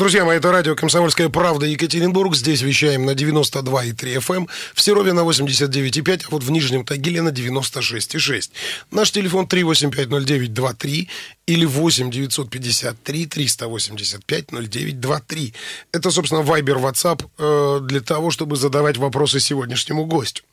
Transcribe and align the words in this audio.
Друзья 0.00 0.24
мои, 0.24 0.38
это 0.38 0.50
радио 0.50 0.74
«Комсомольская 0.74 1.28
правда» 1.28 1.66
Екатеринбург. 1.66 2.34
Здесь 2.34 2.62
вещаем 2.62 3.04
на 3.04 3.10
92,3 3.10 4.16
FM, 4.16 4.34
эм, 4.34 4.48
в 4.74 4.80
Серове 4.80 5.12
на 5.12 5.24
89,5, 5.24 6.22
а 6.24 6.28
вот 6.30 6.42
в 6.42 6.50
Нижнем 6.50 6.86
Тагиле 6.86 7.20
на 7.20 7.28
96,6. 7.28 8.50
Наш 8.90 9.10
телефон 9.10 9.44
3850923 9.44 11.06
или 11.46 11.66
8 11.66 12.10
953 12.10 13.26
385 13.26 14.52
0923. 14.52 15.54
Это, 15.92 16.10
собственно, 16.10 16.40
Вайбер, 16.40 16.78
WhatsApp 16.78 17.22
э, 17.36 17.80
для 17.82 18.00
того, 18.00 18.30
чтобы 18.30 18.56
задавать 18.56 18.96
вопросы 18.96 19.38
сегодняшнему 19.38 20.06
гостю. 20.06 20.44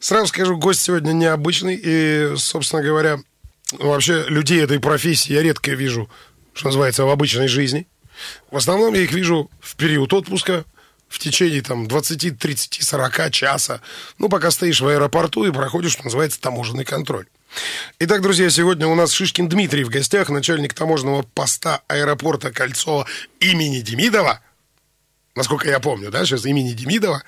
Сразу 0.00 0.26
скажу, 0.26 0.56
гость 0.56 0.82
сегодня 0.82 1.12
необычный, 1.12 1.80
и, 1.80 2.32
собственно 2.36 2.82
говоря, 2.82 3.20
вообще 3.78 4.24
людей 4.26 4.60
этой 4.60 4.80
профессии 4.80 5.34
я 5.34 5.42
редко 5.44 5.70
вижу, 5.70 6.10
что 6.52 6.66
называется, 6.66 7.04
в 7.04 7.10
обычной 7.10 7.46
жизни– 7.46 7.86
в 8.50 8.56
основном 8.56 8.94
я 8.94 9.02
их 9.02 9.12
вижу 9.12 9.50
в 9.60 9.76
период 9.76 10.12
отпуска, 10.12 10.64
в 11.08 11.18
течение 11.18 11.62
там 11.62 11.86
20, 11.86 12.38
30, 12.38 12.82
40 12.82 13.30
часа. 13.30 13.80
Ну, 14.18 14.28
пока 14.28 14.50
стоишь 14.50 14.80
в 14.80 14.88
аэропорту 14.88 15.44
и 15.44 15.52
проходишь, 15.52 15.92
что 15.92 16.04
называется, 16.04 16.40
таможенный 16.40 16.84
контроль. 16.84 17.26
Итак, 18.00 18.22
друзья, 18.22 18.50
сегодня 18.50 18.86
у 18.86 18.94
нас 18.94 19.12
Шишкин 19.12 19.48
Дмитрий 19.48 19.84
в 19.84 19.88
гостях, 19.88 20.28
начальник 20.28 20.74
таможенного 20.74 21.22
поста 21.22 21.82
аэропорта 21.88 22.50
Кольцо 22.52 23.06
имени 23.40 23.80
Демидова. 23.80 24.40
Насколько 25.34 25.68
я 25.68 25.80
помню, 25.80 26.10
да, 26.10 26.24
сейчас 26.24 26.44
имени 26.44 26.72
Демидова. 26.72 27.22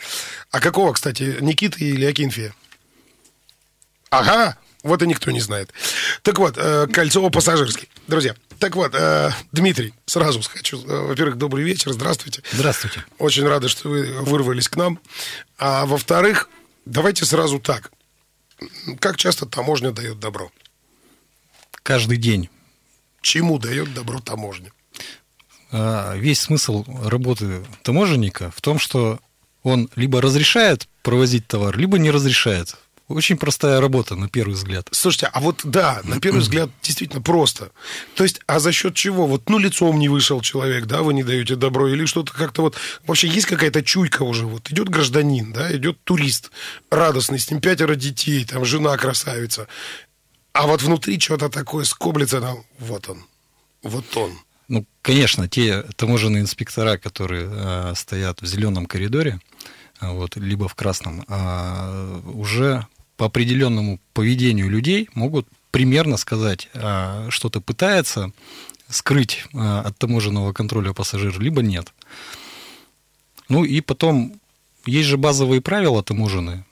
А 0.51 0.61
какого, 0.61 0.93
кстати, 0.93 1.37
Никиты 1.41 1.85
или 1.85 2.05
Акинфия? 2.05 2.55
Ага, 4.11 4.57
вот 4.83 5.03
и 5.03 5.07
никто 5.07 5.31
не 5.31 5.41
знает. 5.41 5.73
Так 6.23 6.39
вот, 6.39 6.57
э, 6.57 6.87
Кольцо 6.93 7.29
пассажирский. 7.31 7.89
Друзья, 8.07 8.35
так 8.59 8.77
вот, 8.77 8.95
э, 8.95 9.31
Дмитрий, 9.53 9.95
сразу 10.07 10.41
хочу, 10.43 10.83
э, 10.85 11.07
во-первых, 11.09 11.37
добрый 11.37 11.65
вечер, 11.65 11.93
здравствуйте. 11.93 12.43
Здравствуйте. 12.53 13.05
Очень 13.19 13.47
рады, 13.47 13.69
что 13.69 13.89
вы 13.89 14.05
вырвались 14.23 14.69
к 14.69 14.77
нам. 14.77 15.01
А 15.59 15.87
во-вторых, 15.87 16.49
давайте 16.85 17.25
сразу 17.25 17.59
так. 17.59 17.91
Как 19.01 19.17
часто 19.17 19.47
таможня 19.47 19.93
дает 19.93 20.19
добро? 20.19 20.51
Каждый 21.83 22.17
день. 22.17 22.49
Чему 23.21 23.59
дает 23.59 23.95
добро 23.95 24.21
таможня? 24.21 24.73
А, 25.71 26.15
весь 26.17 26.41
смысл 26.41 26.85
работы 27.05 27.65
таможенника 27.83 28.53
в 28.55 28.61
том, 28.61 28.79
что 28.79 29.21
он 29.63 29.91
либо 29.97 30.21
разрешает 30.21 30.89
провозить 31.03 31.47
товар, 31.47 31.77
либо 31.77 31.99
не 31.99 32.11
разрешает. 32.11 32.77
Очень 33.09 33.39
простая 33.39 33.81
работа, 33.81 34.17
на 34.17 34.29
первый 34.29 34.53
взгляд. 34.53 34.87
Слушайте, 34.93 35.31
а 35.33 35.41
вот 35.41 35.63
да, 35.65 36.03
на 36.05 36.21
первый 36.21 36.41
взгляд 36.41 36.69
действительно 36.83 37.23
просто. 37.23 37.71
То 38.15 38.23
есть, 38.23 38.41
а 38.47 38.59
за 38.59 38.71
счет 38.71 38.95
чего? 38.95 39.27
Вот, 39.27 39.49
ну, 39.49 39.57
лицом 39.57 39.99
не 39.99 40.11
вышел 40.11 40.43
человек, 40.43 40.85
да, 40.85 41.01
вы 41.01 41.15
не 41.15 41.25
даете 41.25 41.57
добро, 41.57 41.89
или 41.89 42.05
что-то 42.05 42.35
как-то 42.35 42.61
вот... 42.61 42.77
Вообще 43.07 43.27
есть 43.27 43.47
какая-то 43.47 43.83
чуйка 43.83 44.25
уже, 44.25 44.45
вот 44.45 44.71
идет 44.71 44.91
гражданин, 44.91 45.55
да, 45.55 45.75
идет 45.75 45.99
турист 46.05 46.51
радостный, 46.91 47.39
с 47.39 47.51
ним 47.51 47.63
пятеро 47.63 47.95
детей, 47.95 48.45
там, 48.45 48.67
жена 48.67 48.95
красавица. 48.99 49.69
А 50.53 50.67
вот 50.67 50.83
внутри 50.83 51.19
что-то 51.19 51.49
такое 51.49 51.85
скоблится, 51.85 52.43
там, 52.43 52.59
вот 52.79 53.09
он, 53.09 53.25
вот 53.83 54.17
он. 54.19 54.39
Ну, 54.69 54.85
конечно, 55.01 55.49
те 55.49 55.83
таможенные 55.97 56.43
инспектора, 56.43 56.99
которые 56.99 57.49
э, 57.51 57.93
стоят 57.97 58.43
в 58.43 58.47
зеленом 58.47 58.85
коридоре, 58.85 59.41
вот, 59.99 60.37
либо 60.37 60.69
в 60.69 60.75
красном, 60.75 61.25
а, 61.27 62.21
уже 62.35 62.87
по 63.19 63.27
определенному 63.27 64.01
поведению 64.15 64.71
людей 64.71 65.11
могут 65.13 65.47
примерно 65.73 66.17
сказать, 66.17 66.69
а, 66.73 67.27
что-то 67.31 67.61
пытается 67.61 68.33
скрыть 68.89 69.45
а, 69.53 69.83
от 69.83 69.99
таможенного 69.99 70.53
контроля 70.55 70.95
пассажира, 70.95 71.39
либо 71.41 71.61
нет. 71.61 71.93
Ну 73.49 73.65
и 73.65 73.81
потом 73.81 74.41
есть 74.87 75.09
же 75.09 75.19
базовые 75.19 75.61
правила 75.61 76.03
таможенные, 76.03 76.65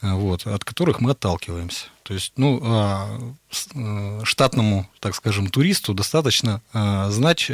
вот, 0.00 0.46
от 0.46 0.64
которых 0.64 1.00
мы 1.00 1.10
отталкиваемся. 1.10 1.86
То 2.04 2.14
есть, 2.14 2.34
ну, 2.36 2.60
э, 2.62 4.22
штатному, 4.24 4.88
так 5.00 5.14
скажем, 5.14 5.48
туристу 5.48 5.94
достаточно 5.94 6.60
знать 7.08 7.50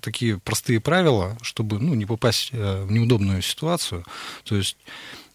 такие 0.00 0.40
простые 0.40 0.80
правила, 0.80 1.38
чтобы, 1.40 1.78
ну, 1.78 1.94
не 1.94 2.06
попасть 2.06 2.50
в 2.50 2.90
неудобную 2.90 3.42
ситуацию. 3.42 4.04
То 4.42 4.56
есть, 4.56 4.76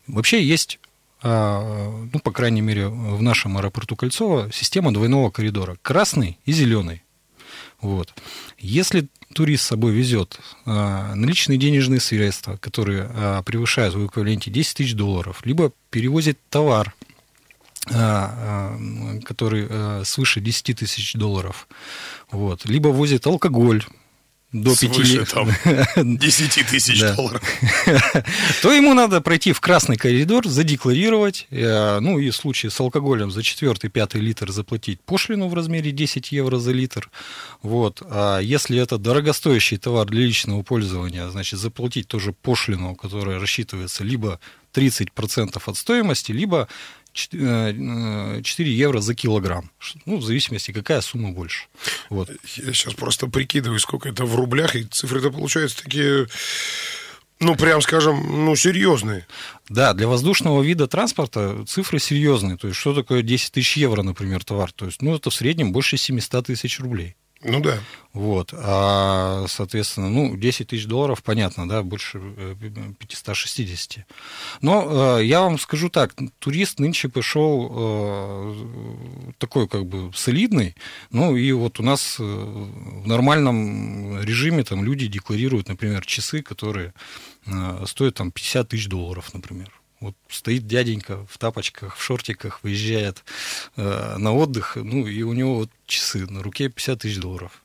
вообще 0.07 0.43
есть 0.43 0.79
а, 0.83 0.88
ну, 1.21 2.19
по 2.23 2.31
крайней 2.31 2.61
мере, 2.61 2.87
в 2.87 3.21
нашем 3.21 3.57
аэропорту 3.57 3.95
Кольцово, 3.95 4.49
система 4.53 4.93
двойного 4.93 5.31
коридора. 5.31 5.77
Красный 5.81 6.37
и 6.45 6.51
зеленый. 6.51 7.03
Вот. 7.81 8.13
Если 8.57 9.07
турист 9.33 9.63
с 9.63 9.67
собой 9.67 9.93
везет 9.93 10.39
а, 10.65 11.13
наличные 11.15 11.57
денежные 11.57 11.99
средства, 11.99 12.57
которые 12.57 13.09
а, 13.09 13.41
превышают 13.43 13.95
в 13.95 14.05
эквиваленте 14.05 14.51
10 14.51 14.77
тысяч 14.77 14.93
долларов, 14.95 15.41
либо 15.45 15.71
перевозит 15.89 16.39
товар, 16.49 16.93
который 19.23 20.05
свыше 20.05 20.41
10 20.41 20.77
тысяч 20.77 21.13
долларов, 21.13 21.67
вот, 22.29 22.65
либо 22.65 22.89
возит 22.89 23.25
алкоголь, 23.25 23.83
до 24.51 24.73
Свыше, 24.73 25.25
5 25.25 25.29
там, 25.29 25.49
10 26.17 26.67
тысяч 26.67 26.99
долларов. 27.15 27.41
То 28.61 28.73
ему 28.73 28.95
надо 28.95 29.21
пройти 29.21 29.53
в 29.53 29.61
красный 29.61 29.95
коридор, 29.95 30.47
задекларировать, 30.47 31.45
э, 31.51 31.99
ну 31.99 32.17
и 32.17 32.31
в 32.31 32.35
случае 32.35 32.71
с 32.71 32.79
алкоголем 32.79 33.29
за 33.29 33.43
четвертый, 33.43 33.91
пятый 33.91 34.21
литр 34.21 34.51
заплатить 34.51 35.01
пошлину 35.01 35.49
в 35.49 35.53
размере 35.53 35.91
10 35.91 36.31
евро 36.31 36.57
за 36.57 36.71
литр. 36.71 37.11
Вот. 37.61 38.01
А 38.09 38.39
если 38.39 38.79
это 38.79 38.97
дорогостоящий 38.97 39.77
товар 39.77 40.07
для 40.07 40.21
личного 40.21 40.63
пользования, 40.63 41.29
значит, 41.29 41.59
заплатить 41.59 42.07
тоже 42.07 42.33
пошлину, 42.33 42.95
которая 42.95 43.39
рассчитывается 43.39 44.03
либо 44.03 44.39
30% 44.73 45.61
от 45.63 45.77
стоимости, 45.77 46.31
либо 46.31 46.67
4 47.13 47.43
э, 47.43 48.63
евро 48.63 48.99
за 48.99 49.15
килограмм. 49.15 49.71
Ну, 50.05 50.17
в 50.17 50.23
зависимости, 50.23 50.71
какая 50.71 51.01
сумма 51.01 51.31
больше. 51.31 51.65
Вот. 52.09 52.29
Я 52.55 52.73
сейчас 52.73 52.93
просто 52.93 53.27
прикидываю, 53.27 53.79
сколько 53.79 54.09
это 54.09 54.25
в 54.25 54.35
рублях, 54.35 54.75
и 54.75 54.83
цифры-то 54.83 55.31
получаются 55.31 55.83
такие, 55.83 56.27
ну, 57.39 57.55
прям 57.55 57.81
скажем, 57.81 58.45
ну, 58.45 58.55
серьезные. 58.55 59.25
Да, 59.69 59.93
для 59.93 60.07
воздушного 60.07 60.61
вида 60.61 60.87
транспорта 60.87 61.65
цифры 61.67 61.99
серьезные. 61.99 62.57
То 62.57 62.67
есть, 62.67 62.79
что 62.79 62.93
такое 62.93 63.21
10 63.21 63.53
тысяч 63.53 63.77
евро, 63.77 64.03
например, 64.03 64.43
товар? 64.43 64.71
То 64.71 64.85
есть, 64.85 65.01
ну, 65.01 65.15
это 65.15 65.29
в 65.29 65.35
среднем 65.35 65.71
больше 65.71 65.97
700 65.97 66.47
тысяч 66.47 66.79
рублей. 66.79 67.15
Ну 67.41 67.61
да. 67.61 67.79
Вот. 68.11 68.53
А, 68.53 69.45
соответственно, 69.47 70.09
ну, 70.09 70.35
10 70.35 70.67
тысяч 70.67 70.87
долларов, 70.87 71.23
понятно, 71.23 71.69
да, 71.69 71.83
больше 71.83 72.19
560. 72.99 73.97
Э, 73.97 74.01
Но 74.61 75.19
э, 75.19 75.25
я 75.25 75.41
вам 75.41 75.57
скажу 75.57 75.89
так, 75.89 76.13
турист 76.39 76.79
нынче 76.79 77.07
пошел 77.07 77.71
э, 77.71 79.33
такой 79.37 79.69
как 79.69 79.85
бы 79.85 80.11
солидный, 80.13 80.75
ну 81.11 81.37
и 81.37 81.51
вот 81.53 81.79
у 81.79 81.83
нас 81.83 82.17
э, 82.19 82.23
в 82.23 83.07
нормальном 83.07 84.21
режиме 84.21 84.65
там 84.65 84.83
люди 84.83 85.07
декларируют, 85.07 85.69
например, 85.69 86.05
часы, 86.05 86.41
которые 86.41 86.93
э, 87.45 87.83
стоят 87.85 88.15
там 88.15 88.31
50 88.31 88.67
тысяч 88.67 88.87
долларов, 88.89 89.33
например. 89.33 89.78
Вот 89.99 90.15
стоит 90.29 90.65
дяденька 90.65 91.25
в 91.29 91.37
тапочках, 91.37 91.97
в 91.97 92.01
шортиках, 92.01 92.63
выезжает 92.63 93.23
э, 93.75 94.15
на 94.17 94.33
отдых, 94.33 94.77
ну, 94.77 95.05
и 95.05 95.21
у 95.23 95.33
него 95.33 95.55
вот 95.55 95.69
часы 95.85 96.25
на 96.25 96.41
руке 96.41 96.69
50 96.69 96.99
тысяч 96.99 97.17
долларов. 97.17 97.63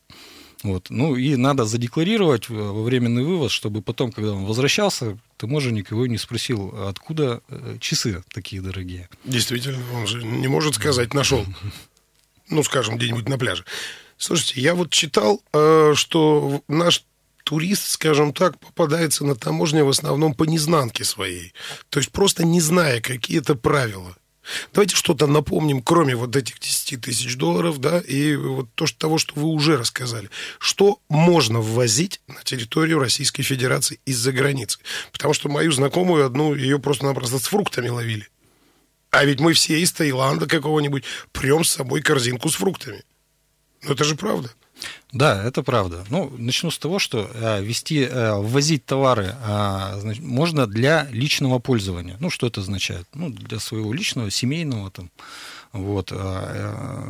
Вот. 0.64 0.88
Ну, 0.88 1.14
и 1.14 1.36
надо 1.36 1.66
задекларировать 1.66 2.48
во 2.48 2.82
временный 2.82 3.22
вывоз, 3.22 3.52
чтобы 3.52 3.82
потом, 3.82 4.10
когда 4.10 4.32
он 4.32 4.46
возвращался, 4.46 5.18
таможенник 5.36 5.90
его 5.90 6.06
не 6.06 6.16
спросил, 6.16 6.88
откуда 6.88 7.42
э, 7.48 7.76
часы 7.80 8.24
такие 8.32 8.62
дорогие. 8.62 9.08
Действительно, 9.24 9.78
он 9.92 10.06
же 10.06 10.24
не 10.24 10.48
может 10.48 10.74
сказать, 10.74 11.12
нашел. 11.14 11.44
Ну, 12.48 12.62
скажем, 12.62 12.96
где-нибудь 12.96 13.28
на 13.28 13.38
пляже. 13.38 13.64
Слушайте, 14.16 14.60
я 14.60 14.74
вот 14.74 14.90
читал, 14.90 15.42
э, 15.52 15.92
что 15.94 16.62
наш 16.66 17.04
турист, 17.44 17.88
скажем 17.90 18.32
так, 18.32 18.58
попадается 18.58 19.24
на 19.24 19.36
таможне 19.36 19.84
в 19.84 19.88
основном 19.90 20.34
по 20.34 20.44
незнанке 20.44 21.04
своей. 21.04 21.52
То 21.90 22.00
есть 22.00 22.10
просто 22.10 22.44
не 22.44 22.60
зная 22.60 23.00
какие 23.00 23.38
это 23.38 23.54
правила. 23.54 24.16
Давайте 24.72 24.94
что-то 24.94 25.26
напомним, 25.26 25.82
кроме 25.82 26.16
вот 26.16 26.36
этих 26.36 26.58
10 26.58 27.00
тысяч 27.00 27.36
долларов, 27.36 27.78
да, 27.78 28.00
и 28.00 28.36
вот 28.36 28.68
то, 28.74 28.86
что, 28.86 28.98
того, 28.98 29.18
что 29.18 29.34
вы 29.36 29.48
уже 29.48 29.76
рассказали. 29.76 30.28
Что 30.58 30.98
можно 31.08 31.60
ввозить 31.60 32.20
на 32.26 32.42
территорию 32.42 32.98
Российской 32.98 33.42
Федерации 33.42 34.00
из-за 34.04 34.32
границы? 34.32 34.78
Потому 35.12 35.32
что 35.34 35.48
мою 35.48 35.72
знакомую 35.72 36.26
одну, 36.26 36.54
ее 36.54 36.78
просто-напросто 36.78 37.38
с 37.38 37.44
фруктами 37.44 37.88
ловили. 37.88 38.28
А 39.10 39.24
ведь 39.24 39.40
мы 39.40 39.52
все 39.52 39.80
из 39.80 39.92
Таиланда 39.92 40.46
какого-нибудь 40.46 41.04
прем 41.32 41.64
с 41.64 41.70
собой 41.70 42.02
корзинку 42.02 42.50
с 42.50 42.54
фруктами. 42.54 43.02
Ну, 43.82 43.92
это 43.92 44.04
же 44.04 44.16
правда. 44.16 44.50
Да, 45.12 45.42
это 45.44 45.62
правда. 45.62 46.04
Ну, 46.10 46.32
начну 46.36 46.70
с 46.70 46.78
того, 46.78 46.98
что 46.98 47.30
э, 47.32 47.62
вести, 47.62 48.00
э, 48.00 48.34
ввозить 48.34 48.84
товары 48.84 49.34
э, 49.40 50.00
значит, 50.00 50.24
можно 50.24 50.66
для 50.66 51.08
личного 51.10 51.60
пользования. 51.60 52.16
Ну, 52.20 52.30
что 52.30 52.46
это 52.46 52.60
означает? 52.60 53.06
Ну, 53.14 53.30
для 53.30 53.60
своего 53.60 53.92
личного, 53.92 54.30
семейного 54.30 54.90
там, 54.90 55.10
вот, 55.74 56.12
а, 56.12 57.02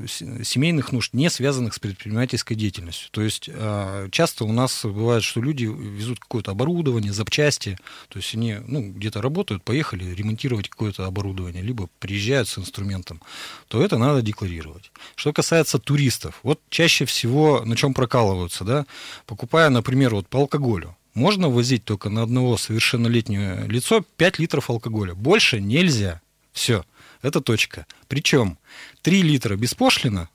э, 0.00 0.06
семейных 0.44 0.92
нужд, 0.92 1.12
не 1.12 1.28
связанных 1.28 1.74
с 1.74 1.80
предпринимательской 1.80 2.54
деятельностью. 2.54 3.08
То 3.10 3.20
есть 3.20 3.50
а, 3.52 4.08
часто 4.10 4.44
у 4.44 4.52
нас 4.52 4.84
бывает, 4.84 5.24
что 5.24 5.40
люди 5.40 5.64
везут 5.64 6.20
какое-то 6.20 6.52
оборудование, 6.52 7.12
запчасти, 7.12 7.76
то 8.08 8.18
есть 8.18 8.32
они 8.34 8.58
ну, 8.64 8.92
где-то 8.92 9.20
работают, 9.20 9.64
поехали 9.64 10.04
ремонтировать 10.14 10.68
какое-то 10.68 11.04
оборудование, 11.04 11.62
либо 11.62 11.88
приезжают 11.98 12.48
с 12.48 12.58
инструментом, 12.58 13.20
то 13.66 13.82
это 13.82 13.98
надо 13.98 14.22
декларировать. 14.22 14.92
Что 15.16 15.32
касается 15.32 15.80
туристов, 15.80 16.38
вот 16.44 16.60
чаще 16.70 17.06
всего 17.06 17.64
на 17.64 17.74
чем 17.74 17.92
прокалываются, 17.92 18.62
да, 18.62 18.86
покупая, 19.26 19.68
например, 19.68 20.14
вот 20.14 20.28
по 20.28 20.38
алкоголю, 20.38 20.96
можно 21.14 21.48
возить 21.48 21.84
только 21.84 22.08
на 22.08 22.22
одного 22.22 22.56
совершеннолетнее 22.56 23.66
лицо 23.66 24.04
5 24.16 24.38
литров 24.38 24.70
алкоголя. 24.70 25.14
Больше 25.14 25.60
нельзя. 25.60 26.20
Все. 26.52 26.84
Это 27.22 27.40
точка. 27.40 27.86
Причем 28.08 28.58
3 29.02 29.22
литра 29.22 29.56
беспошлина, 29.56 30.28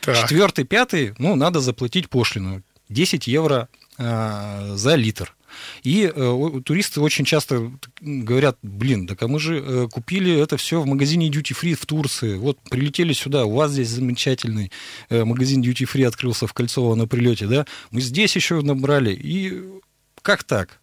так. 0.00 0.16
четвертый, 0.16 0.64
пятый, 0.64 1.14
ну, 1.18 1.34
надо 1.34 1.60
заплатить 1.60 2.08
пошлину. 2.08 2.62
10 2.88 3.26
евро 3.26 3.68
э, 3.98 4.72
за 4.76 4.94
литр. 4.94 5.34
И 5.82 6.10
э, 6.14 6.60
туристы 6.64 7.00
очень 7.00 7.24
часто 7.24 7.72
говорят, 8.00 8.58
блин, 8.62 9.06
так 9.06 9.22
а 9.22 9.28
мы 9.28 9.40
же 9.40 9.58
э, 9.58 9.88
купили 9.90 10.38
это 10.38 10.56
все 10.56 10.80
в 10.80 10.86
магазине 10.86 11.28
Duty 11.28 11.56
Free 11.60 11.74
в 11.74 11.86
Турции. 11.86 12.36
Вот 12.36 12.58
прилетели 12.70 13.12
сюда, 13.12 13.44
у 13.44 13.54
вас 13.54 13.72
здесь 13.72 13.88
замечательный 13.88 14.70
э, 15.08 15.24
магазин 15.24 15.62
Duty 15.62 15.88
Free 15.90 16.06
открылся 16.06 16.46
в 16.46 16.52
Кольцово 16.52 16.94
на 16.94 17.06
прилете, 17.06 17.46
да? 17.46 17.66
Мы 17.90 18.00
здесь 18.00 18.36
еще 18.36 18.60
набрали. 18.60 19.12
И 19.12 19.62
как 20.22 20.44
так? 20.44 20.80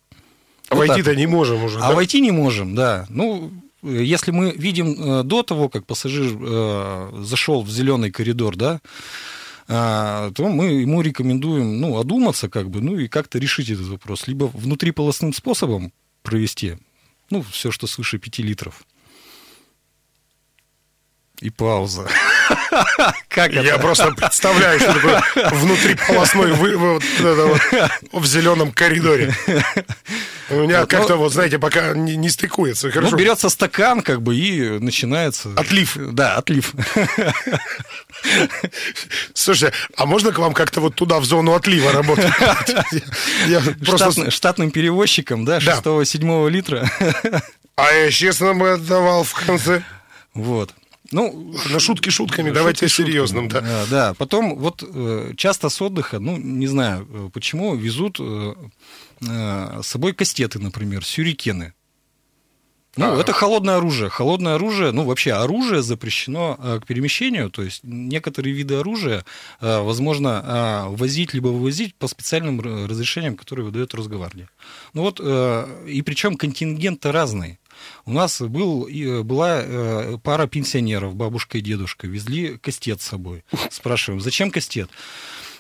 А 0.69 0.75
вот 0.75 0.88
войти-то 0.88 1.15
не 1.15 1.27
можем 1.27 1.63
уже. 1.63 1.77
А 1.79 1.89
да? 1.89 1.95
войти 1.95 2.21
не 2.21 2.31
можем, 2.31 2.75
да. 2.75 3.05
Ну, 3.09 3.51
если 3.83 4.31
мы 4.31 4.51
видим 4.51 4.94
э, 4.94 5.24
до 5.24 5.44
того, 5.44 5.69
как 5.69 5.85
пассажир 5.85 6.38
э, 6.39 7.21
зашел 7.24 7.62
в 7.62 7.69
зеленый 7.69 8.12
коридор, 8.12 8.56
да, 8.56 8.81
а, 9.68 10.31
то 10.31 10.50
мы 10.50 10.65
ему 10.81 11.01
рекомендуем 11.01 11.80
ну, 11.80 11.97
одуматься, 11.97 12.50
как 12.50 12.69
бы, 12.69 12.81
ну 12.81 12.97
и 12.97 13.07
как-то 13.07 13.39
решить 13.39 13.69
этот 13.69 13.88
вопрос. 13.88 14.27
Либо 14.27 14.45
внутриполосным 14.45 15.33
способом 15.33 15.94
провести, 16.21 16.77
ну, 17.30 17.41
все, 17.41 17.71
что 17.71 17.88
свыше 17.88 18.18
5 18.18 18.39
литров. 18.39 18.83
И 21.39 21.50
пауза. 21.50 22.07
Как? 23.27 23.53
Я 23.53 23.77
просто 23.77 24.11
представляю, 24.11 24.79
что 24.79 24.93
такое 24.93 25.23
внутриполосной 25.51 26.53
вывод 26.53 27.03
в 28.11 28.25
зеленом 28.25 28.71
коридоре. 28.71 29.33
У 30.49 30.55
меня 30.55 30.81
вот, 30.81 30.89
как-то, 30.89 31.13
ну, 31.13 31.19
вот, 31.19 31.33
знаете, 31.33 31.57
пока 31.57 31.93
не, 31.93 32.29
стыкуется. 32.29 32.91
Ну, 32.93 33.15
берется 33.15 33.49
стакан, 33.49 34.01
как 34.01 34.21
бы, 34.21 34.35
и 34.35 34.79
начинается... 34.79 35.49
Отлив. 35.55 35.97
Да, 35.97 36.35
отлив. 36.35 36.73
Слушайте, 39.33 39.73
а 39.95 40.05
можно 40.05 40.31
к 40.31 40.39
вам 40.39 40.53
как-то 40.53 40.81
вот 40.81 40.95
туда, 40.95 41.19
в 41.19 41.25
зону 41.25 41.53
отлива 41.53 41.91
работать? 41.91 42.31
Штатным 44.29 44.71
перевозчиком, 44.71 45.45
да, 45.45 45.59
6-7 45.59 46.49
литра. 46.49 46.89
А 47.75 47.91
я 47.91 48.11
честно 48.11 48.53
бы 48.53 48.73
отдавал 48.73 49.23
в 49.23 49.33
конце. 49.33 49.83
Вот. 50.33 50.73
Ну, 51.13 51.54
на 51.69 51.80
шутки 51.80 52.10
шутками, 52.10 52.48
шутки 52.48 52.56
давайте 52.56 52.88
шутками. 52.88 53.07
серьезным, 53.07 53.48
да. 53.48 53.62
да. 53.62 53.86
Да, 53.89 54.13
потом 54.15 54.57
вот 54.57 54.83
э, 54.83 55.33
часто 55.38 55.69
с 55.69 55.81
отдыха, 55.81 56.19
ну, 56.19 56.38
не 56.38 56.68
знаю, 56.68 57.07
э, 57.10 57.30
почему 57.31 57.75
везут 57.75 58.18
э, 58.19 58.54
с 59.21 59.88
собой 59.88 60.13
кастеты, 60.13 60.60
например, 60.60 61.06
сюрикены. 61.06 61.74
Ну, 62.95 63.15
а. 63.15 63.19
это 63.19 63.31
холодное 63.33 63.77
оружие. 63.77 64.10
Холодное 64.10 64.56
оружие, 64.56 64.92
ну, 64.92 65.04
вообще 65.04 65.33
оружие 65.33 65.81
запрещено 65.81 66.80
к 66.81 66.86
перемещению, 66.86 67.50
то 67.50 67.63
есть 67.63 67.81
некоторые 67.83 68.54
виды 68.54 68.75
оружия 68.75 69.24
возможно 69.62 70.86
возить 70.89 71.33
либо 71.33 71.48
вывозить 71.48 71.95
по 71.95 72.07
специальным 72.07 72.60
разрешениям, 72.60 73.36
которые 73.36 73.65
выдает 73.65 73.95
Росгвардия. 73.95 74.50
Ну 74.94 75.01
вот, 75.01 75.19
и 75.19 76.01
причем 76.04 76.36
контингенты 76.36 77.12
разные. 77.12 77.57
У 78.06 78.12
нас 78.12 78.41
был, 78.41 78.88
была 79.24 79.62
э, 79.62 80.18
пара 80.24 80.47
пенсионеров, 80.47 81.15
бабушка 81.15 81.57
и 81.57 81.62
дедушка, 81.62 82.07
везли 82.07 82.57
кастет 82.57 83.01
с 83.01 83.06
собой. 83.06 83.44
Спрашиваем, 83.71 84.21
зачем 84.21 84.51
кастет? 84.51 84.89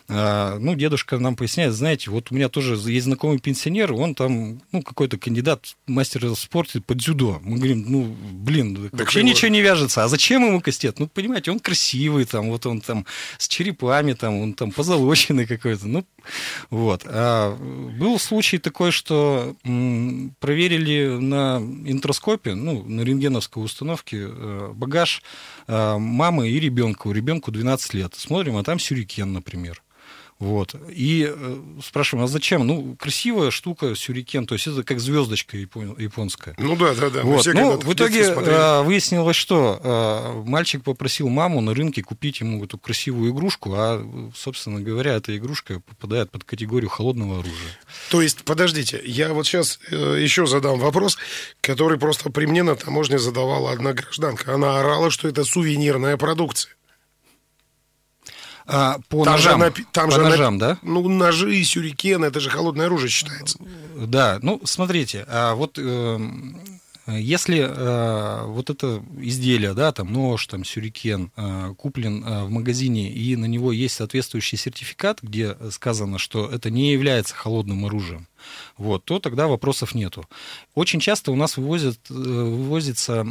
А, 0.09 0.57
ну, 0.59 0.75
дедушка 0.75 1.17
нам 1.17 1.35
поясняет, 1.35 1.73
знаете, 1.73 2.11
вот 2.11 2.31
у 2.31 2.35
меня 2.35 2.49
тоже 2.49 2.75
есть 2.91 3.05
знакомый 3.05 3.39
пенсионер, 3.39 3.93
он 3.93 4.15
там, 4.15 4.61
ну, 4.71 4.81
какой-то 4.81 5.17
кандидат 5.17 5.75
мастера 5.87 6.33
спорта 6.35 6.81
по 6.81 6.93
дзюдо. 6.93 7.39
Мы 7.43 7.57
говорим, 7.57 7.85
ну, 7.87 8.15
блин, 8.33 8.89
так 8.91 8.99
вообще 8.99 9.19
его... 9.19 9.29
ничего 9.29 9.47
не 9.49 9.61
вяжется. 9.61 10.03
А 10.03 10.07
зачем 10.09 10.45
ему 10.45 10.59
кастет? 10.59 10.99
Ну, 10.99 11.07
понимаете, 11.07 11.51
он 11.51 11.59
красивый, 11.59 12.25
там, 12.25 12.49
вот 12.49 12.65
он 12.65 12.81
там 12.81 13.05
с 13.37 13.47
черепами, 13.47 14.13
там, 14.13 14.41
он 14.41 14.53
там 14.53 14.71
позолоченный 14.71 15.45
какой-то. 15.45 15.87
Ну, 15.87 16.05
вот. 16.69 17.03
А 17.05 17.55
был 17.55 18.19
случай 18.19 18.57
такой, 18.57 18.91
что 18.91 19.55
проверили 20.39 21.17
на 21.17 21.57
интроскопе, 21.85 22.55
ну, 22.55 22.83
на 22.83 23.01
рентгеновской 23.01 23.63
установке 23.63 24.27
э, 24.27 24.71
багаж 24.73 25.23
э, 25.67 25.97
мамы 25.97 26.49
и 26.49 26.59
ребенка. 26.59 27.07
У 27.07 27.13
ребенка 27.13 27.51
12 27.51 27.93
лет. 27.93 28.15
Смотрим, 28.15 28.57
а 28.57 28.63
там 28.63 28.79
сюрикен, 28.79 29.31
например. 29.31 29.81
Вот. 30.39 30.75
И 30.89 31.31
э, 31.33 31.61
спрашиваем, 31.83 32.25
а 32.25 32.27
зачем? 32.27 32.67
Ну, 32.67 32.95
красивая 32.99 33.51
штука, 33.51 33.95
сюрикен, 33.95 34.45
то 34.45 34.55
есть 34.55 34.67
это 34.67 34.83
как 34.83 34.99
звездочка 34.99 35.57
японская. 35.57 36.55
Ну 36.57 36.75
да, 36.75 36.93
да, 36.93 37.09
да. 37.09 37.21
Вот. 37.23 37.45
Ну, 37.53 37.79
в 37.79 37.93
итоге 37.93 38.23
э, 38.23 38.81
выяснилось, 38.81 39.35
что 39.35 39.79
э, 39.81 40.49
мальчик 40.49 40.83
попросил 40.83 41.29
маму 41.29 41.61
на 41.61 41.73
рынке 41.73 42.03
купить 42.03 42.41
ему 42.41 42.63
эту 42.63 42.77
красивую 42.77 43.31
игрушку, 43.31 43.73
а, 43.75 44.31
собственно 44.35 44.81
говоря, 44.81 45.13
эта 45.13 45.35
игрушка 45.37 45.79
попадает 45.79 46.31
под 46.31 46.43
категорию 46.43 46.89
холодного 46.89 47.39
оружия. 47.39 47.79
То 48.09 48.21
есть, 48.21 48.43
подождите, 48.43 49.01
я 49.05 49.33
вот 49.33 49.47
сейчас 49.47 49.79
еще 49.91 50.45
задам 50.45 50.79
вопрос, 50.79 51.17
который 51.61 51.97
просто 51.97 52.29
при 52.29 52.45
мне 52.45 52.63
на 52.63 52.75
таможне 52.75 53.17
задавала 53.17 53.71
одна 53.71 53.93
гражданка. 53.93 54.53
Она 54.53 54.79
орала, 54.79 55.09
что 55.09 55.27
это 55.27 55.43
сувенирная 55.43 56.17
продукция. 56.17 56.73
А, 58.65 58.97
по 59.09 59.25
там 59.25 59.33
ножам, 59.33 59.61
же, 59.61 59.73
там 59.91 60.09
по 60.09 60.15
же 60.15 60.21
ножам, 60.21 60.57
да? 60.57 60.77
Ну, 60.81 61.07
ножи 61.09 61.55
и 61.55 61.63
сюрикены, 61.63 62.25
это 62.25 62.39
же 62.39 62.49
холодное 62.49 62.85
оружие 62.85 63.09
считается. 63.09 63.57
Да, 63.95 64.39
ну, 64.41 64.61
смотрите, 64.63 65.25
а 65.27 65.55
вот 65.55 65.77
э, 65.77 66.19
если 67.07 67.67
э, 67.67 68.45
вот 68.45 68.69
это 68.69 69.03
изделие, 69.19 69.73
да, 69.73 69.91
там 69.91 70.13
нож, 70.13 70.47
там 70.47 70.63
сюрикен, 70.63 71.31
э, 71.35 71.73
куплен 71.77 72.23
э, 72.23 72.43
в 72.45 72.49
магазине, 72.49 73.11
и 73.11 73.35
на 73.35 73.45
него 73.45 73.71
есть 73.71 73.95
соответствующий 73.95 74.57
сертификат, 74.57 75.19
где 75.21 75.57
сказано, 75.71 76.17
что 76.17 76.49
это 76.49 76.69
не 76.69 76.93
является 76.93 77.35
холодным 77.35 77.85
оружием, 77.85 78.27
вот, 78.77 79.03
то 79.03 79.19
тогда 79.19 79.47
вопросов 79.47 79.95
нету. 79.95 80.25
Очень 80.75 80.99
часто 81.01 81.31
у 81.31 81.35
нас 81.35 81.57
вывозят, 81.57 81.99
э, 82.09 82.13
вывозится 82.13 83.25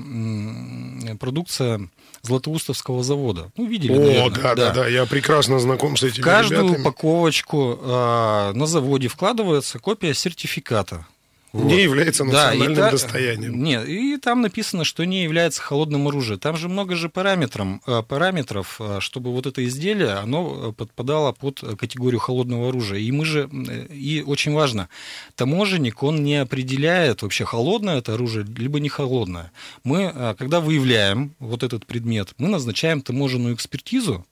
продукция 1.19 1.89
Златоустовского 2.23 3.03
завода. 3.03 3.51
Ну, 3.57 3.67
видели, 3.67 3.93
О, 3.93 3.99
наверное. 3.99 4.31
да, 4.31 4.55
да, 4.55 4.71
да, 4.73 4.89
я 4.89 5.07
прекрасно 5.07 5.59
знаком 5.59 5.97
с 5.97 6.03
этими 6.03 6.23
Каждую 6.23 6.63
ребятами. 6.65 6.83
упаковочку 6.83 7.79
э, 7.83 8.53
на 8.55 8.67
заводе 8.67 9.09
вкладывается 9.09 9.79
копия 9.79 10.15
сертификата. 10.15 11.07
Вот. 11.53 11.67
Не 11.67 11.83
является 11.83 12.25
национальным 12.25 12.75
да, 12.75 12.89
и 12.89 12.91
достоянием. 12.93 13.63
Нет, 13.63 13.87
и 13.87 14.17
там 14.17 14.41
написано, 14.41 14.85
что 14.85 15.05
не 15.05 15.23
является 15.23 15.61
холодным 15.61 16.09
оружием. 16.09 16.41
Там 16.41 16.57
же 16.57 16.71
много 16.71 16.97
же 16.97 17.11
параметров, 17.11 17.81
э, 17.87 18.03
параметров, 18.03 18.77
э, 18.81 18.99
чтобы 19.01 19.33
вот 19.33 19.47
это 19.47 19.63
изделие, 19.67 20.13
оно 20.13 20.71
э, 20.71 20.73
подпадало 20.73 21.33
под 21.33 21.61
категорию 21.79 22.21
холодного 22.21 22.71
оружия. 22.71 23.01
И 23.01 23.13
мы 23.13 23.27
же, 23.27 23.51
и 23.91 24.25
очень 24.27 24.55
важно, 24.55 24.89
таможенник, 25.35 26.03
он 26.03 26.25
не 26.25 26.37
определяет 26.37 27.21
вообще, 27.21 27.45
холодное 27.45 27.99
это 27.99 28.15
оружие, 28.15 28.47
либо 28.57 28.81
не 28.81 28.89
холодное. 28.89 29.53
Мы, 29.85 30.35
когда 30.39 30.61
выявляем 30.61 31.35
вот 31.39 31.63
этот 31.63 31.85
предмет, 31.85 32.33
мы 32.39 32.49
назначаем 32.49 33.03
таможенную 33.03 33.55
экспертизу, 33.55 34.25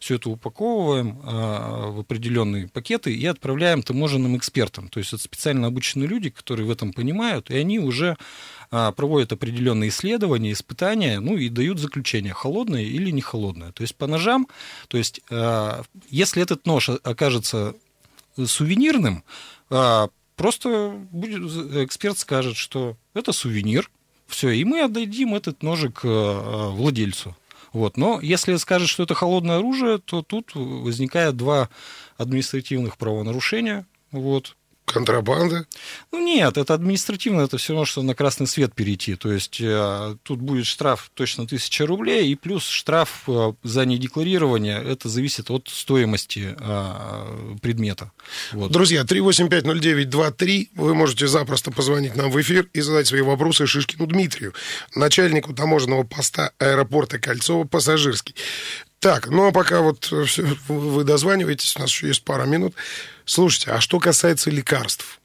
все 0.00 0.16
это 0.16 0.30
упаковываем 0.30 1.20
а, 1.24 1.90
в 1.90 2.00
определенные 2.00 2.68
пакеты 2.68 3.14
и 3.14 3.26
отправляем 3.26 3.82
таможенным 3.82 4.36
экспертам. 4.36 4.88
То 4.88 4.98
есть 4.98 5.12
это 5.12 5.22
специально 5.22 5.66
обученные 5.66 6.08
люди, 6.08 6.30
которые 6.30 6.66
в 6.66 6.70
этом 6.70 6.92
понимают, 6.92 7.50
и 7.50 7.56
они 7.56 7.78
уже 7.78 8.16
а, 8.70 8.92
проводят 8.92 9.32
определенные 9.32 9.88
исследования, 9.88 10.52
испытания, 10.52 11.20
ну 11.20 11.36
и 11.36 11.48
дают 11.48 11.78
заключение, 11.78 12.32
холодное 12.32 12.82
или 12.82 13.10
не 13.10 13.20
холодное. 13.20 13.72
То 13.72 13.82
есть 13.82 13.96
по 13.96 14.06
ножам, 14.06 14.48
то 14.88 14.98
есть 14.98 15.20
а, 15.30 15.82
если 16.08 16.42
этот 16.42 16.66
нож 16.66 16.88
окажется 16.88 17.74
сувенирным, 18.36 19.24
просто 19.68 20.92
будет, 21.10 21.42
эксперт 21.74 22.18
скажет, 22.18 22.56
что 22.56 22.96
это 23.14 23.32
сувенир, 23.32 23.90
все, 24.28 24.50
и 24.50 24.62
мы 24.62 24.82
отдадим 24.82 25.34
этот 25.34 25.64
ножик 25.64 26.04
владельцу. 26.04 27.36
Вот. 27.72 27.96
Но 27.96 28.20
если 28.20 28.56
скажет, 28.56 28.88
что 28.88 29.02
это 29.04 29.14
холодное 29.14 29.58
оружие, 29.58 29.98
то 29.98 30.22
тут 30.22 30.52
возникает 30.54 31.36
два 31.36 31.68
административных 32.16 32.96
правонарушения. 32.96 33.86
Вот. 34.10 34.56
Контрабанда? 34.92 35.66
Ну 36.12 36.18
нет, 36.24 36.56
это 36.56 36.74
административно, 36.74 37.42
это 37.42 37.58
все 37.58 37.72
равно, 37.72 37.84
что 37.84 38.02
на 38.02 38.14
красный 38.14 38.46
свет 38.46 38.74
перейти. 38.74 39.16
То 39.16 39.32
есть 39.32 39.60
э, 39.60 40.16
тут 40.22 40.40
будет 40.40 40.66
штраф 40.66 41.10
точно 41.14 41.44
1000 41.44 41.86
рублей, 41.86 42.28
и 42.28 42.34
плюс 42.34 42.66
штраф 42.66 43.24
э, 43.26 43.52
за 43.62 43.84
недекларирование, 43.84 44.82
это 44.82 45.08
зависит 45.08 45.50
от 45.50 45.68
стоимости 45.68 46.56
э, 46.58 47.56
предмета. 47.62 48.12
Вот. 48.52 48.70
Друзья, 48.70 49.02
3850923, 49.02 50.68
вы 50.74 50.94
можете 50.94 51.26
запросто 51.26 51.70
позвонить 51.70 52.16
нам 52.16 52.30
в 52.30 52.40
эфир 52.40 52.68
и 52.72 52.80
задать 52.80 53.06
свои 53.06 53.22
вопросы 53.22 53.66
Шишкину 53.66 54.06
Дмитрию, 54.06 54.54
начальнику 54.94 55.54
таможенного 55.54 56.02
поста 56.02 56.52
аэропорта 56.58 57.18
Кольцова 57.18 57.64
пассажирский. 57.64 58.34
Так, 59.00 59.28
ну 59.28 59.46
а 59.46 59.52
пока 59.52 59.80
вот 59.80 60.08
э, 60.10 60.24
все, 60.24 60.44
вы 60.66 61.04
дозваниваетесь, 61.04 61.76
у 61.76 61.80
нас 61.80 61.90
еще 61.90 62.08
есть 62.08 62.24
пара 62.24 62.46
минут. 62.46 62.74
Слушайте, 63.28 63.72
а 63.72 63.80
что 63.82 63.98
касается 63.98 64.50
лекарств? 64.50 65.20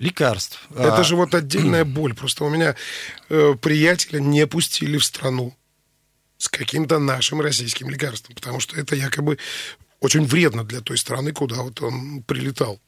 Лекарств. 0.00 0.66
Это 0.70 0.96
а... 0.96 1.04
же 1.04 1.14
вот 1.14 1.32
отдельная 1.32 1.84
боль. 1.96 2.12
Просто 2.12 2.42
у 2.44 2.48
меня 2.48 2.74
э, 3.28 3.54
приятеля 3.54 4.18
не 4.18 4.48
пустили 4.48 4.98
в 4.98 5.04
страну 5.04 5.54
с 6.38 6.48
каким-то 6.48 6.98
нашим 6.98 7.40
российским 7.40 7.88
лекарством, 7.88 8.34
потому 8.34 8.58
что 8.58 8.76
это 8.76 8.96
якобы 8.96 9.38
очень 10.00 10.24
вредно 10.24 10.64
для 10.64 10.80
той 10.80 10.98
страны, 10.98 11.30
куда 11.30 11.62
вот 11.62 11.80
он 11.82 12.24
прилетал. 12.24 12.80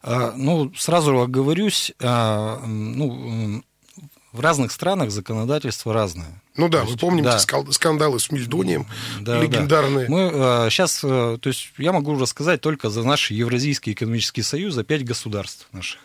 А, 0.00 0.32
ну, 0.36 0.72
сразу 0.74 1.20
оговорюсь, 1.20 1.92
а, 2.00 2.64
ну, 2.64 3.62
в 4.32 4.40
разных 4.40 4.72
странах 4.72 5.10
законодательство 5.10 5.92
разное. 5.92 6.40
Ну 6.56 6.68
да, 6.68 6.80
есть, 6.80 6.92
вы 6.92 6.98
помните 6.98 7.30
да. 7.30 7.38
скандалы 7.72 8.18
с 8.18 8.30
Мельдонием, 8.30 8.86
да, 9.20 9.40
легендарные. 9.40 10.06
Да. 10.06 10.12
Мы 10.12 10.20
э, 10.32 10.70
сейчас, 10.70 11.00
э, 11.02 11.38
то 11.40 11.48
есть 11.48 11.72
я 11.78 11.92
могу 11.92 12.18
рассказать 12.18 12.60
только 12.60 12.90
за 12.90 13.04
наш 13.04 13.30
Евразийский 13.30 13.92
экономический 13.92 14.42
союз, 14.42 14.74
за 14.74 14.84
пять 14.84 15.04
государств 15.04 15.68
наших 15.72 16.00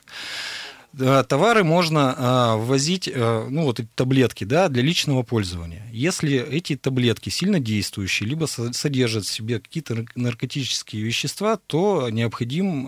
товары 0.96 1.64
можно 1.64 2.16
а, 2.18 2.58
ввозить, 2.58 3.10
а, 3.14 3.48
ну 3.50 3.64
вот 3.64 3.80
эти 3.80 3.90
таблетки, 3.96 4.44
да, 4.44 4.68
для 4.70 4.82
личного 4.82 5.24
пользования. 5.24 5.88
Если 5.92 6.38
эти 6.38 6.76
таблетки 6.76 7.30
сильно 7.30 7.60
действующие, 7.60 8.30
либо 8.30 8.46
содержат 8.46 9.26
в 9.26 9.32
себе 9.32 9.60
какие-то 9.60 10.06
наркотические 10.16 11.04
вещества, 11.04 11.58
то 11.68 12.10
необходим 12.10 12.88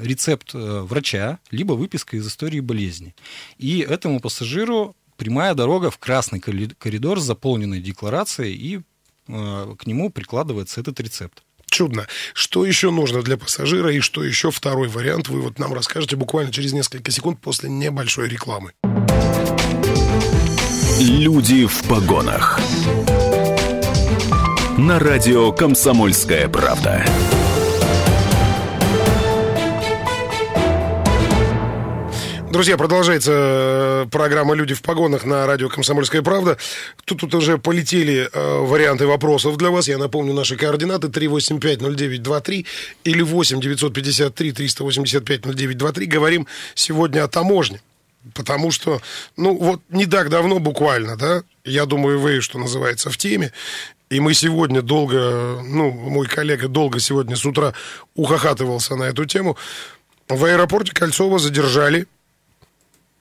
рецепт 0.00 0.54
э, 0.54 0.80
врача, 0.80 1.38
либо 1.50 1.72
выписка 1.74 2.16
из 2.16 2.26
истории 2.26 2.60
болезни. 2.60 3.14
И 3.58 3.80
этому 3.80 4.20
пассажиру 4.20 4.96
прямая 5.16 5.54
дорога 5.54 5.90
в 5.90 5.98
красный 5.98 6.40
коридор 6.40 7.20
с 7.20 7.24
заполненной 7.24 7.80
декларацией, 7.80 8.54
и 8.54 8.80
к 9.26 9.86
нему 9.86 10.10
прикладывается 10.10 10.80
этот 10.80 11.00
рецепт. 11.00 11.42
Чудно. 11.70 12.06
Что 12.34 12.64
еще 12.64 12.90
нужно 12.90 13.22
для 13.22 13.36
пассажира 13.36 13.92
и 13.92 14.00
что 14.00 14.24
еще 14.24 14.50
второй 14.50 14.88
вариант 14.88 15.28
вы 15.28 15.40
вот 15.40 15.58
нам 15.58 15.72
расскажете 15.72 16.16
буквально 16.16 16.52
через 16.52 16.72
несколько 16.72 17.10
секунд 17.10 17.40
после 17.40 17.68
небольшой 17.70 18.28
рекламы. 18.28 18.72
Люди 21.00 21.66
в 21.66 21.82
погонах. 21.84 22.58
На 24.76 24.98
радио 24.98 25.52
«Комсомольская 25.52 26.48
правда». 26.48 27.04
Друзья, 32.50 32.78
продолжается 32.78 33.30
э, 33.34 34.06
программа 34.10 34.54
«Люди 34.54 34.72
в 34.72 34.80
погонах» 34.80 35.26
на 35.26 35.46
радио 35.46 35.68
«Комсомольская 35.68 36.22
правда». 36.22 36.56
Тут, 37.04 37.20
тут 37.20 37.34
уже 37.34 37.58
полетели 37.58 38.26
э, 38.32 38.58
варианты 38.60 39.06
вопросов 39.06 39.58
для 39.58 39.68
вас. 39.68 39.86
Я 39.86 39.98
напомню 39.98 40.32
наши 40.32 40.56
координаты 40.56 41.08
3850923 41.08 42.66
или 43.04 43.20
8 43.20 43.60
953 43.60 44.52
385 44.52 45.44
0923. 45.44 46.06
Говорим 46.06 46.46
сегодня 46.74 47.22
о 47.22 47.28
таможне. 47.28 47.82
Потому 48.34 48.70
что, 48.70 49.02
ну, 49.36 49.54
вот 49.54 49.82
не 49.90 50.06
так 50.06 50.30
давно 50.30 50.58
буквально, 50.58 51.16
да, 51.16 51.42
я 51.64 51.84
думаю, 51.84 52.18
вы, 52.18 52.40
что 52.40 52.58
называется, 52.58 53.10
в 53.10 53.18
теме. 53.18 53.52
И 54.08 54.20
мы 54.20 54.32
сегодня 54.32 54.80
долго, 54.80 55.60
ну, 55.62 55.90
мой 55.90 56.26
коллега 56.26 56.68
долго 56.68 56.98
сегодня 56.98 57.36
с 57.36 57.44
утра 57.44 57.74
ухахатывался 58.14 58.96
на 58.96 59.04
эту 59.04 59.26
тему. 59.26 59.58
В 60.28 60.44
аэропорте 60.46 60.92
Кольцова 60.92 61.38
задержали 61.38 62.06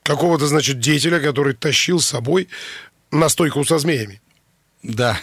какого-то, 0.08 0.48
значит, 0.48 0.80
деятеля, 0.80 1.20
который 1.20 1.54
тащил 1.54 2.00
с 2.00 2.08
собой 2.08 2.48
настойку 3.12 3.64
со 3.66 3.78
змеями. 3.78 4.22
Да. 4.82 5.20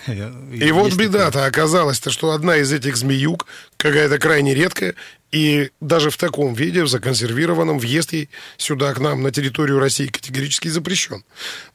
И 0.52 0.70
вот 0.72 0.94
беда-то 0.94 1.46
оказалась-то, 1.46 2.10
что 2.10 2.32
одна 2.32 2.56
из 2.58 2.70
этих 2.70 2.96
змеюк 2.96 3.46
какая-то 3.78 4.18
крайне 4.18 4.54
редкая, 4.54 4.94
и 5.32 5.70
даже 5.80 6.10
в 6.10 6.16
таком 6.18 6.54
виде, 6.54 6.82
в 6.82 6.88
законсервированном, 6.88 7.78
въезд 7.78 8.12
ей 8.12 8.28
сюда, 8.58 8.92
к 8.92 9.00
нам, 9.00 9.22
на 9.22 9.30
территорию 9.30 9.78
России 9.78 10.06
категорически 10.06 10.68
запрещен. 10.68 11.24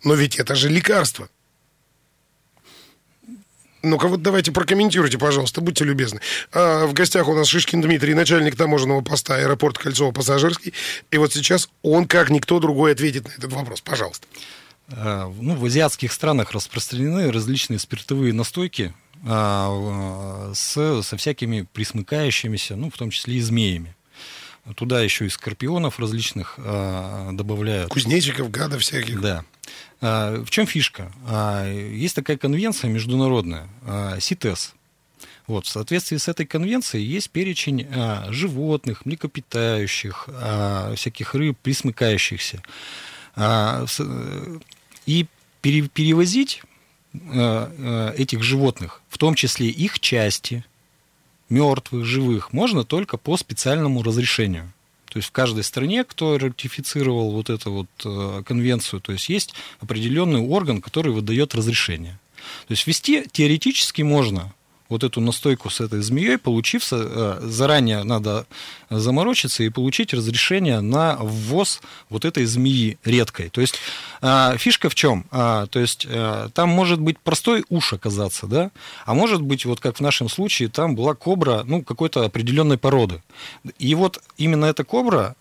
Но 0.04 0.13
ведь 0.13 0.38
это 0.38 0.56
же 0.56 0.70
лекарство. 0.70 1.30
Ну-ка 3.81 4.07
вот 4.07 4.21
давайте 4.21 4.51
прокомментируйте, 4.51 5.17
пожалуйста, 5.17 5.62
будьте 5.62 5.86
любезны. 5.86 6.19
А, 6.51 6.86
в 6.86 6.93
гостях 6.93 7.27
у 7.27 7.33
нас 7.33 7.48
Шишкин 7.48 7.81
Дмитрий, 7.81 8.13
начальник 8.13 8.55
таможенного 8.55 9.01
поста 9.01 9.36
аэропорта 9.36 9.81
Кольцово-Пассажирский. 9.81 10.74
И 11.12 11.17
вот 11.17 11.33
сейчас 11.33 11.69
он, 11.81 12.05
как 12.05 12.29
никто 12.29 12.59
другой, 12.59 12.91
ответит 12.91 13.25
на 13.27 13.31
этот 13.31 13.53
вопрос. 13.53 13.81
Пожалуйста. 13.81 14.27
А, 14.89 15.31
ну, 15.39 15.55
в 15.55 15.63
азиатских 15.65 16.12
странах 16.12 16.51
распространены 16.51 17.31
различные 17.31 17.79
спиртовые 17.79 18.33
настойки 18.33 18.93
а, 19.25 20.51
с, 20.53 21.03
со 21.03 21.17
всякими 21.17 21.67
присмыкающимися, 21.74 22.75
ну, 22.75 22.89
в 22.89 22.98
том 22.98 23.12
числе 23.12 23.36
и 23.36 23.41
змеями. 23.41 23.95
Туда 24.75 25.01
еще 25.01 25.25
и 25.25 25.30
скорпионов 25.30 26.00
различных 26.00 26.56
а, 26.58 27.32
добавляют. 27.32 27.89
Кузнечиков, 27.89 28.51
гадов 28.51 28.82
всяких. 28.82 29.20
Да. 29.20 29.44
А, 30.00 30.44
в 30.44 30.50
чем 30.50 30.68
фишка? 30.68 31.12
А, 31.28 31.68
есть 31.68 32.16
такая 32.16 32.38
конвенция 32.38 32.89
международная, 32.89 33.68
СИТЕС. 34.20 34.75
Вот, 35.48 35.66
в 35.66 35.70
соответствии 35.70 36.18
с 36.18 36.28
этой 36.28 36.46
конвенцией 36.46 37.04
есть 37.04 37.32
перечень 37.32 37.88
животных, 38.30 39.06
млекопитающих, 39.08 40.30
всяких 40.96 41.34
рыб, 41.34 41.58
присмыкающихся. 41.63 42.62
и 45.08 45.25
перевозить 45.62 46.62
этих 47.12 48.44
животных, 48.44 49.01
в 49.10 49.18
том 49.18 49.34
числе 49.34 49.70
их 49.70 50.00
части, 50.00 50.63
мертвых, 51.50 52.06
живых, 52.06 52.53
можно 52.53 52.84
только 52.84 53.18
по 53.18 53.38
специальному 53.38 54.03
разрешению. 54.03 54.72
То 55.10 55.18
есть 55.18 55.29
в 55.29 55.32
каждой 55.32 55.63
стране, 55.63 56.03
кто 56.03 56.38
ратифицировал 56.38 57.32
вот 57.32 57.50
эту 57.50 57.72
вот 57.72 57.88
э, 58.06 58.44
конвенцию, 58.46 59.01
то 59.01 59.12
есть 59.12 59.27
есть 59.29 59.53
определенный 59.79 60.39
орган, 60.39 60.82
который 60.82 61.12
выдает 61.12 61.56
разрешение. 61.56 62.20
То 62.68 62.74
есть 62.74 62.86
вести 62.86 63.25
теоретически 63.32 64.03
можно 64.03 64.53
вот 64.89 65.03
эту 65.03 65.22
настойку 65.22 65.69
с 65.69 65.79
этой 65.79 66.01
змеей, 66.01 66.38
получив, 66.38 66.84
э, 66.91 67.39
заранее 67.43 68.03
надо 68.03 68.46
заморочиться 68.89 69.63
и 69.63 69.69
получить 69.69 70.13
разрешение 70.13 70.81
на 70.81 71.15
ввоз 71.19 71.81
вот 72.10 72.25
этой 72.25 72.46
змеи 72.46 72.98
редкой. 73.05 73.50
То 73.50 73.62
есть 73.62 73.75
э, 74.22 74.58
фишка 74.58 74.89
в 74.89 74.96
чем? 74.96 75.25
А, 75.31 75.67
то 75.67 75.79
есть 75.79 76.08
э, 76.10 76.50
там 76.53 76.69
может 76.69 77.00
быть 77.00 77.19
простой 77.19 77.63
уж 77.69 77.93
оказаться, 77.93 78.48
да, 78.48 78.72
а 79.05 79.13
может 79.13 79.41
быть, 79.41 79.65
вот 79.65 79.79
как 79.79 79.98
в 79.98 80.01
нашем 80.01 80.27
случае, 80.27 80.69
там 80.69 80.96
была 80.96 81.13
кобра, 81.13 81.63
ну, 81.65 81.84
какой-то 81.84 82.25
определенной 82.25 82.77
породы. 82.77 83.22
И 83.77 83.93
вот 83.96 84.22
именно 84.38 84.65
эта 84.65 84.84
кобра 84.84 85.36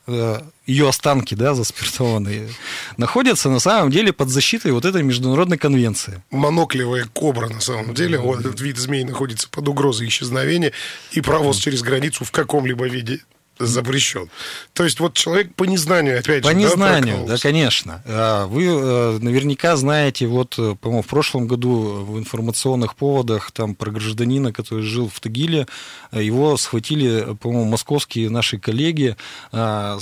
ее 0.68 0.86
останки, 0.88 1.34
да, 1.34 1.54
заспиртованные, 1.54 2.50
находятся 2.98 3.48
на 3.48 3.58
самом 3.58 3.90
деле 3.90 4.12
под 4.12 4.28
защитой 4.28 4.70
вот 4.70 4.84
этой 4.84 5.02
международной 5.02 5.56
конвенции. 5.56 6.22
Моноклевая 6.30 7.06
кобра, 7.06 7.48
на 7.48 7.60
самом 7.60 7.94
деле, 7.94 8.18
вот 8.18 8.40
этот 8.40 8.60
вид 8.60 8.76
змей 8.76 9.02
находится 9.04 9.48
под 9.48 9.66
угрозой 9.66 10.08
исчезновения, 10.08 10.72
и 11.12 11.22
провоз 11.22 11.56
через 11.56 11.82
границу 11.82 12.24
в 12.24 12.30
каком-либо 12.30 12.86
виде 12.86 13.20
запрещен. 13.58 14.30
То 14.72 14.84
есть 14.84 15.00
вот 15.00 15.14
человек 15.14 15.54
по 15.54 15.64
незнанию, 15.64 16.18
опять 16.18 16.42
по 16.42 16.50
же, 16.50 16.56
незнанию, 16.56 17.24
да, 17.26 17.34
да, 17.34 17.38
конечно. 17.38 18.02
А, 18.06 18.46
вы 18.46 18.64
э, 18.66 19.18
наверняка 19.20 19.76
знаете, 19.76 20.26
вот, 20.26 20.54
э, 20.58 20.76
по-моему, 20.80 21.02
в 21.02 21.06
прошлом 21.06 21.46
году 21.46 22.04
в 22.04 22.18
информационных 22.18 22.94
поводах 22.94 23.50
там 23.50 23.74
про 23.74 23.90
гражданина, 23.90 24.52
который 24.52 24.84
жил 24.84 25.08
в 25.12 25.20
Тагиле, 25.20 25.66
э, 26.12 26.22
его 26.22 26.56
схватили, 26.56 27.36
по-моему, 27.40 27.70
московские 27.70 28.30
наши 28.30 28.58
коллеги, 28.58 29.16
а, 29.52 29.98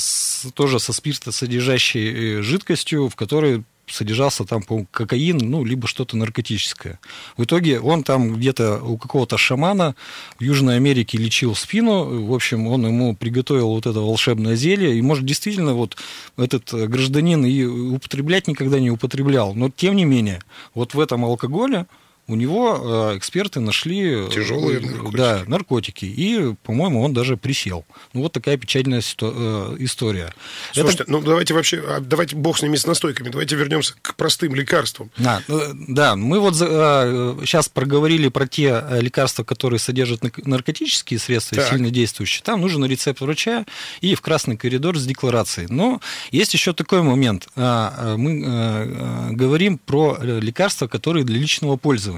тоже 0.54 0.78
со 0.78 0.92
спиртосодержащей 0.92 2.42
жидкостью, 2.42 3.08
в 3.08 3.16
которой 3.16 3.64
содержался 3.88 4.44
там, 4.44 4.62
по 4.62 4.84
кокаин, 4.90 5.38
ну, 5.38 5.64
либо 5.64 5.86
что-то 5.86 6.16
наркотическое. 6.16 6.98
В 7.36 7.44
итоге 7.44 7.80
он 7.80 8.02
там 8.02 8.34
где-то 8.34 8.80
у 8.82 8.96
какого-то 8.98 9.38
шамана 9.38 9.94
в 10.38 10.42
Южной 10.42 10.76
Америке 10.76 11.18
лечил 11.18 11.54
спину, 11.54 12.26
в 12.26 12.34
общем, 12.34 12.66
он 12.66 12.86
ему 12.86 13.14
приготовил 13.14 13.68
вот 13.68 13.86
это 13.86 14.00
волшебное 14.00 14.56
зелье, 14.56 14.96
и, 14.96 15.02
может, 15.02 15.24
действительно, 15.24 15.74
вот 15.74 15.96
этот 16.36 16.72
гражданин 16.72 17.44
и 17.44 17.64
употреблять 17.64 18.48
никогда 18.48 18.80
не 18.80 18.90
употреблял, 18.90 19.54
но, 19.54 19.70
тем 19.70 19.96
не 19.96 20.04
менее, 20.04 20.40
вот 20.74 20.94
в 20.94 21.00
этом 21.00 21.24
алкоголе 21.24 21.86
у 22.28 22.34
него 22.34 23.12
э, 23.12 23.18
эксперты 23.18 23.60
нашли... 23.60 24.28
Тяжелые 24.30 24.80
наркотики. 24.80 25.16
Да, 25.16 25.44
наркотики. 25.46 26.04
И, 26.06 26.54
по-моему, 26.64 27.02
он 27.02 27.12
даже 27.12 27.36
присел. 27.36 27.84
Ну, 28.14 28.22
вот 28.22 28.32
такая 28.32 28.56
печальная 28.56 28.98
история. 29.00 30.34
Слушайте, 30.72 31.04
Это... 31.04 31.12
ну 31.12 31.20
давайте 31.20 31.54
вообще, 31.54 31.82
а, 31.86 32.00
давайте 32.00 32.34
бог 32.34 32.58
с 32.58 32.62
ними 32.62 32.74
с 32.74 32.84
настойками, 32.84 33.28
давайте 33.28 33.54
вернемся 33.54 33.94
к 34.02 34.16
простым 34.16 34.56
лекарствам. 34.56 35.10
А, 35.24 35.40
да, 35.88 36.16
мы 36.16 36.40
вот 36.40 36.56
сейчас 36.56 37.68
проговорили 37.68 38.28
про 38.28 38.48
те 38.48 38.82
лекарства, 39.00 39.44
которые 39.44 39.78
содержат 39.78 40.22
наркотические 40.46 41.20
средства, 41.20 41.58
так. 41.58 41.70
сильно 41.70 41.90
действующие. 41.90 42.42
Там 42.42 42.60
нужен 42.60 42.84
рецепт 42.84 43.20
врача 43.20 43.64
и 44.00 44.16
в 44.16 44.20
красный 44.20 44.56
коридор 44.56 44.98
с 44.98 45.06
декларацией. 45.06 45.68
Но 45.70 46.00
есть 46.32 46.54
еще 46.54 46.72
такой 46.72 47.02
момент. 47.02 47.48
Мы 47.54 49.30
говорим 49.32 49.78
про 49.78 50.18
лекарства, 50.20 50.88
которые 50.88 51.24
для 51.24 51.38
личного 51.38 51.76
пользования. 51.76 52.15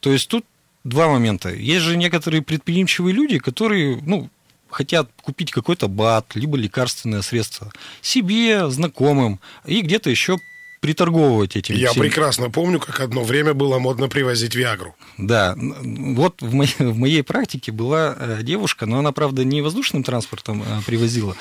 То 0.00 0.12
есть 0.12 0.28
тут 0.28 0.44
два 0.84 1.08
момента. 1.08 1.50
Есть 1.50 1.84
же 1.84 1.96
некоторые 1.96 2.42
предприимчивые 2.42 3.14
люди, 3.14 3.38
которые, 3.38 4.00
ну, 4.02 4.30
хотят 4.70 5.10
купить 5.22 5.50
какой-то 5.50 5.88
БАТ, 5.88 6.34
либо 6.34 6.56
лекарственное 6.56 7.22
средство 7.22 7.72
себе, 8.02 8.68
знакомым, 8.70 9.40
и 9.64 9.80
где-то 9.80 10.10
еще 10.10 10.38
приторговывать 10.80 11.56
этим. 11.56 11.74
Я 11.74 11.90
всем. 11.90 12.02
прекрасно 12.02 12.50
помню, 12.50 12.78
как 12.78 13.00
одно 13.00 13.24
время 13.24 13.54
было 13.54 13.78
модно 13.78 14.08
привозить 14.08 14.54
Виагру. 14.54 14.94
Да, 15.16 15.56
вот 15.58 16.40
в 16.40 16.54
моей, 16.54 16.74
в 16.78 16.96
моей 16.96 17.22
практике 17.22 17.72
была 17.72 18.14
э, 18.16 18.38
девушка, 18.42 18.86
но 18.86 18.98
она, 18.98 19.12
правда, 19.12 19.44
не 19.44 19.60
воздушным 19.60 20.04
транспортом 20.04 20.62
э, 20.62 20.82
привозила, 20.86 21.36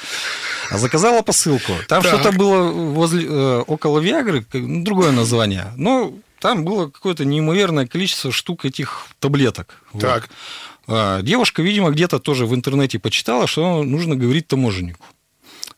а 0.71 0.77
заказала 0.77 1.21
посылку. 1.21 1.73
Там 1.87 2.01
что-то 2.01 2.31
было 2.31 2.71
возле, 2.71 3.27
э, 3.27 3.63
около 3.67 3.99
Виагры, 3.99 4.45
ну, 4.53 4.83
другое 4.83 5.11
название. 5.11 5.71
Но 5.75 6.13
там 6.39 6.63
было 6.63 6.89
какое-то 6.89 7.25
неимоверное 7.25 7.87
количество 7.87 8.31
штук 8.31 8.65
этих 8.65 9.07
таблеток. 9.19 9.81
Так. 9.99 10.29
Вот. 10.85 11.23
Девушка, 11.23 11.61
видимо, 11.61 11.91
где-то 11.91 12.19
тоже 12.19 12.45
в 12.45 12.55
интернете 12.55 12.99
почитала, 12.99 13.47
что 13.47 13.83
нужно 13.83 14.15
говорить 14.15 14.47
таможеннику. 14.47 15.05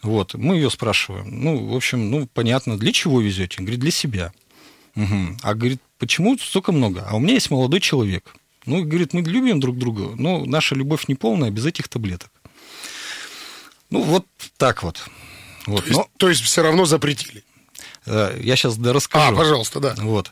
Вот, 0.01 0.33
мы 0.35 0.55
ее 0.55 0.69
спрашиваем. 0.69 1.43
Ну, 1.43 1.67
в 1.67 1.75
общем, 1.75 2.09
ну, 2.09 2.27
понятно, 2.27 2.77
для 2.77 2.93
чего 2.93 3.19
везете? 3.19 3.57
Говорит, 3.57 3.79
для 3.79 3.91
себя. 3.91 4.31
Угу. 4.95 5.37
А 5.41 5.53
говорит, 5.55 5.81
почему 5.97 6.37
столько 6.37 6.71
много? 6.71 7.05
А 7.09 7.15
у 7.15 7.19
меня 7.19 7.33
есть 7.33 7.51
молодой 7.51 7.81
человек. 7.81 8.35
Ну, 8.65 8.83
говорит, 8.83 9.13
мы 9.13 9.21
любим 9.21 9.59
друг 9.59 9.77
друга, 9.77 10.15
но 10.15 10.45
наша 10.45 10.75
любовь 10.75 11.07
не 11.07 11.15
полная 11.15 11.49
без 11.49 11.65
этих 11.65 11.87
таблеток. 11.87 12.31
Ну, 13.89 14.03
вот 14.03 14.25
так 14.57 14.83
вот. 14.83 15.03
вот. 15.65 15.83
То, 15.83 15.87
есть, 15.87 15.97
но... 15.97 16.07
то 16.17 16.29
есть 16.29 16.41
все 16.41 16.61
равно 16.61 16.85
запретили? 16.85 17.43
Э, 18.09 18.37
я 18.41 18.55
сейчас 18.55 18.77
да, 18.77 18.91
расскажу. 18.91 19.35
А, 19.35 19.37
пожалуйста, 19.37 19.79
да. 19.79 19.95
Вот. 19.97 20.31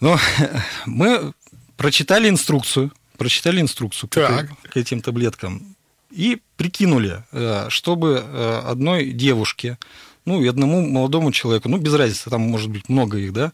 Но 0.00 0.18
мы 0.86 1.32
прочитали 1.76 2.28
инструкцию, 2.28 2.92
прочитали 3.16 3.60
инструкцию 3.60 4.10
к, 4.10 4.48
к 4.70 4.76
этим 4.76 5.00
таблеткам 5.00 5.74
и 6.10 6.40
прикинули, 6.56 7.24
э, 7.32 7.66
чтобы 7.70 8.22
э, 8.24 8.62
одной 8.66 9.10
девушке, 9.10 9.78
ну 10.26 10.42
и 10.42 10.46
одному 10.46 10.86
молодому 10.86 11.32
человеку, 11.32 11.68
ну 11.68 11.78
без 11.78 11.94
разницы, 11.94 12.28
там 12.28 12.42
может 12.42 12.70
быть 12.70 12.88
много 12.88 13.18
их, 13.18 13.32
да, 13.32 13.52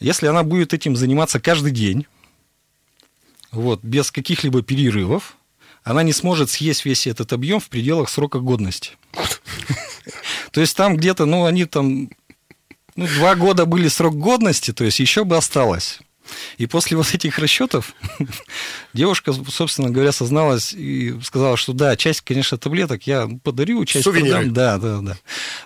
если 0.00 0.26
она 0.26 0.42
будет 0.42 0.74
этим 0.74 0.96
заниматься 0.96 1.38
каждый 1.40 1.70
день, 1.70 2.06
вот, 3.52 3.80
без 3.82 4.10
каких-либо 4.10 4.62
перерывов, 4.62 5.36
она 5.84 6.02
не 6.02 6.12
сможет 6.12 6.50
съесть 6.50 6.84
весь 6.84 7.06
этот 7.06 7.32
объем 7.32 7.60
в 7.60 7.68
пределах 7.68 8.08
срока 8.08 8.38
годности. 8.38 8.92
То 10.52 10.60
есть 10.60 10.76
там 10.76 10.96
где-то, 10.96 11.26
ну, 11.26 11.44
они 11.44 11.64
там 11.64 12.10
ну, 13.00 13.06
два 13.06 13.34
года 13.34 13.64
были 13.64 13.88
срок 13.88 14.14
годности, 14.14 14.74
то 14.74 14.84
есть 14.84 15.00
еще 15.00 15.24
бы 15.24 15.38
осталось. 15.38 16.00
И 16.58 16.66
после 16.66 16.98
вот 16.98 17.14
этих 17.14 17.38
расчетов 17.38 17.94
девушка, 18.92 19.32
собственно 19.32 19.88
говоря, 19.88 20.12
созналась 20.12 20.74
и 20.74 21.18
сказала, 21.22 21.56
что 21.56 21.72
да, 21.72 21.96
часть, 21.96 22.20
конечно, 22.20 22.58
таблеток 22.58 23.06
я 23.06 23.26
подарю, 23.42 23.86
часть 23.86 24.04
Сувениры. 24.04 24.50
продам. 24.50 24.52
Да, 24.52 24.78
да, 24.78 25.00
да. 25.00 25.16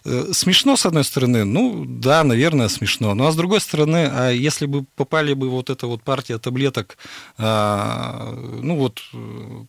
Э, 0.04 0.28
смешно, 0.32 0.76
с 0.76 0.86
одной 0.86 1.02
стороны, 1.02 1.44
ну, 1.44 1.84
да, 1.84 2.22
наверное, 2.22 2.68
смешно. 2.68 3.14
Ну, 3.14 3.26
а 3.26 3.32
с 3.32 3.36
другой 3.36 3.60
стороны, 3.60 4.08
а 4.12 4.30
если 4.30 4.66
бы 4.66 4.84
попали 4.94 5.34
бы 5.34 5.50
вот 5.50 5.70
эта 5.70 5.88
вот 5.88 6.04
партия 6.04 6.38
таблеток, 6.38 6.96
а, 7.36 8.32
ну, 8.62 8.76
вот, 8.76 9.02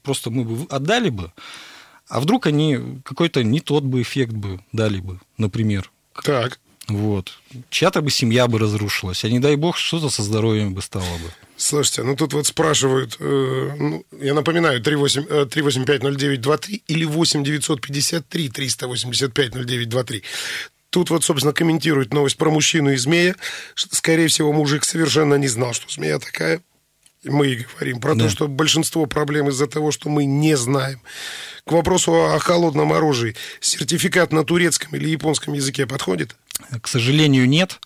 просто 0.04 0.30
мы 0.30 0.44
бы 0.44 0.68
отдали 0.70 1.10
бы, 1.10 1.34
а 2.08 2.20
вдруг 2.20 2.46
они 2.46 3.02
какой-то 3.04 3.44
не 3.44 3.60
тот 3.60 3.84
бы 3.84 4.04
эффект 4.04 4.34
бы 4.34 4.62
дали 4.72 5.00
бы, 5.00 5.20
например. 5.40 5.90
Так. 6.24 6.60
Вот. 6.88 7.40
Чья-то 7.70 8.02
бы 8.02 8.12
семья 8.12 8.48
бы 8.48 8.60
разрушилась, 8.60 9.24
а 9.26 9.30
не 9.30 9.40
дай 9.40 9.56
бог, 9.56 9.78
что-то 9.78 10.10
со 10.10 10.22
здоровьем 10.22 10.74
бы 10.74 10.82
стало 10.82 11.04
бы. 11.04 11.32
Слушайте, 11.58 12.04
ну 12.04 12.16
тут 12.16 12.34
вот 12.34 12.48
спрашивают, 12.48 13.18
э, 13.20 13.76
ну, 13.80 14.06
я 14.20 14.34
напоминаю, 14.34 14.82
38, 14.82 15.26
э, 15.28 15.46
3850923 15.46 16.84
или 16.88 17.06
8953 17.06 18.50
385 18.50 19.56
0923. 19.56 20.24
Тут 20.90 21.10
вот, 21.10 21.24
собственно, 21.24 21.54
комментирует 21.54 22.14
новость 22.14 22.38
про 22.38 22.50
мужчину 22.50 22.92
и 22.92 22.98
змея. 22.98 23.36
Скорее 23.76 24.28
всего, 24.28 24.54
мужик 24.54 24.86
совершенно 24.86 25.36
не 25.36 25.48
знал, 25.48 25.74
что 25.74 25.92
змея 25.92 26.20
такая. 26.20 26.62
Мы 27.24 27.48
и 27.48 27.66
говорим 27.76 28.00
про 28.00 28.14
да. 28.16 28.26
то, 28.26 28.30
что 28.30 28.48
большинство 28.48 29.06
проблем 29.08 29.50
из-за 29.50 29.68
того, 29.68 29.92
что 29.92 30.10
мы 30.10 30.26
не 30.26 30.56
знаем. 30.56 31.02
К 31.66 31.72
вопросу 31.72 32.14
о 32.14 32.40
холодном 32.40 32.94
оружии. 32.94 33.36
Сертификат 33.60 34.32
на 34.32 34.44
турецком 34.44 34.96
или 34.96 35.10
японском 35.10 35.54
языке 35.54 35.88
подходит? 35.88 36.36
К 36.82 36.88
сожалению, 36.88 37.48
нет. 37.48 37.80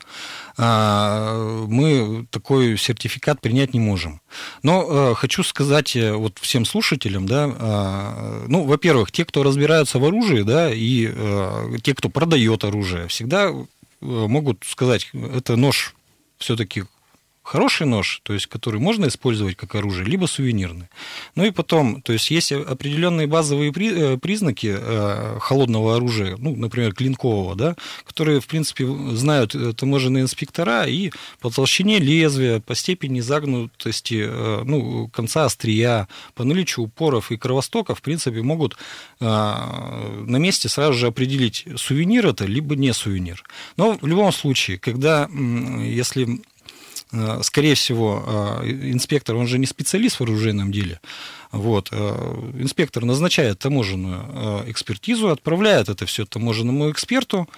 А, 0.62 1.66
мы 1.68 2.28
такой 2.32 2.78
сертификат 2.78 3.40
принять 3.40 3.74
не 3.74 3.80
можем. 3.80 4.20
Но 4.62 5.12
э, 5.12 5.16
хочу 5.16 5.42
сказать 5.44 5.96
э, 5.96 6.12
вот 6.12 6.38
всем 6.40 6.66
слушателям, 6.66 7.26
да, 7.26 7.50
а, 7.50 8.46
ну, 8.48 8.66
во-первых, 8.66 9.12
те, 9.12 9.24
кто 9.24 9.44
разбираются 9.44 10.00
в 10.00 10.06
оружии, 10.06 10.42
да, 10.42 10.70
и 10.70 11.10
э, 11.10 11.78
те, 11.82 11.96
кто 11.96 12.10
продает 12.10 12.66
оружие, 12.66 13.08
всегда 13.08 13.54
могут 14.02 14.66
сказать, 14.66 15.10
это 15.14 15.56
нож 15.56 15.96
все-таки 16.38 16.84
хороший 17.50 17.88
нож, 17.88 18.22
то 18.24 18.34
есть 18.34 18.46
который 18.46 18.80
можно 18.80 19.08
использовать 19.08 19.56
как 19.56 19.74
оружие, 19.74 20.06
либо 20.06 20.28
сувенирный. 20.28 20.86
Ну 21.36 21.46
и 21.46 21.52
потом, 21.52 22.02
то 22.04 22.14
есть 22.14 22.30
есть 22.30 22.52
определенные 22.52 23.26
базовые 23.26 23.72
э, 23.72 24.18
признаки 24.18 24.76
э, 24.80 25.40
холодного 25.40 25.96
оружия, 25.96 26.38
ну, 26.38 26.56
например, 26.56 26.94
клинкового, 26.94 27.56
да, 27.56 27.76
которые, 28.06 28.40
в 28.40 28.46
принципе, 28.46 28.86
знают 29.14 29.56
э, 29.56 29.74
таможенные 29.74 30.22
инспектора, 30.22 30.86
и 30.86 31.12
по 31.40 31.50
толщине 31.50 31.98
лезвия, 31.98 32.60
по 32.60 32.76
степени 32.76 33.20
загнутости 33.20 34.30
ну, 34.64 35.08
конца 35.08 35.46
острия, 35.46 36.08
по 36.36 36.44
наличию 36.44 36.86
упоров 36.86 37.32
и 37.32 37.38
кровостоков, 37.38 37.98
в 37.98 38.02
принципе, 38.04 38.44
могут 38.44 38.78
на 39.20 40.38
месте 40.38 40.70
сразу 40.70 40.94
же 40.94 41.08
определить, 41.08 41.66
сувенир 41.76 42.28
это, 42.28 42.46
либо 42.46 42.76
не 42.76 42.94
сувенир. 42.94 43.44
Но 43.78 43.98
в 44.00 44.08
любом 44.08 44.32
случае, 44.32 44.78
когда, 44.78 45.28
если 45.30 46.40
скорее 47.42 47.76
всего, 47.76 48.62
э, 48.64 48.70
инспектор, 48.92 49.36
он 49.36 49.48
же 49.48 49.58
не 49.58 49.66
специалист 49.66 50.20
в 50.20 50.24
оружейном 50.24 50.72
деле, 50.72 51.00
вот, 51.52 51.90
э, 51.92 52.52
инспектор 52.60 53.04
назначает 53.06 53.60
таможенную 53.60 54.70
экспертизу, 54.70 55.30
отправляет 55.30 55.90
это 55.90 56.06
все 56.06 56.26
таможенному 56.26 56.92
эксперту, 56.92 57.50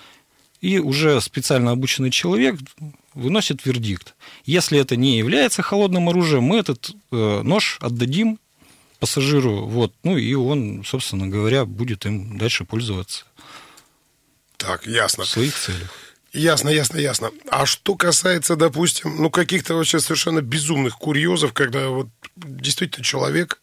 и 0.61 0.79
уже 0.79 1.19
специально 1.21 1.71
обученный 1.71 2.11
человек 2.11 2.55
выносит 3.13 3.65
вердикт. 3.65 4.15
Если 4.45 4.79
это 4.79 4.95
не 4.95 5.17
является 5.17 5.61
холодным 5.61 6.07
оружием, 6.07 6.43
мы 6.43 6.57
этот 6.57 6.91
нож 7.09 7.77
отдадим 7.81 8.39
пассажиру, 8.99 9.65
вот, 9.65 9.93
ну 10.03 10.17
и 10.17 10.33
он, 10.35 10.83
собственно 10.85 11.27
говоря, 11.27 11.65
будет 11.65 12.05
им 12.05 12.37
дальше 12.37 12.63
пользоваться. 12.63 13.25
Так, 14.57 14.85
ясно. 14.85 15.23
В 15.23 15.27
своих 15.27 15.57
целях. 15.57 16.10
Ясно, 16.33 16.69
ясно, 16.69 16.97
ясно. 16.97 17.31
А 17.49 17.65
что 17.65 17.95
касается, 17.95 18.55
допустим, 18.55 19.21
ну, 19.21 19.29
каких-то 19.29 19.75
вообще 19.75 19.99
совершенно 19.99 20.41
безумных 20.41 20.97
курьезов, 20.97 21.51
когда 21.53 21.89
вот 21.89 22.07
действительно 22.37 23.03
человек 23.03 23.59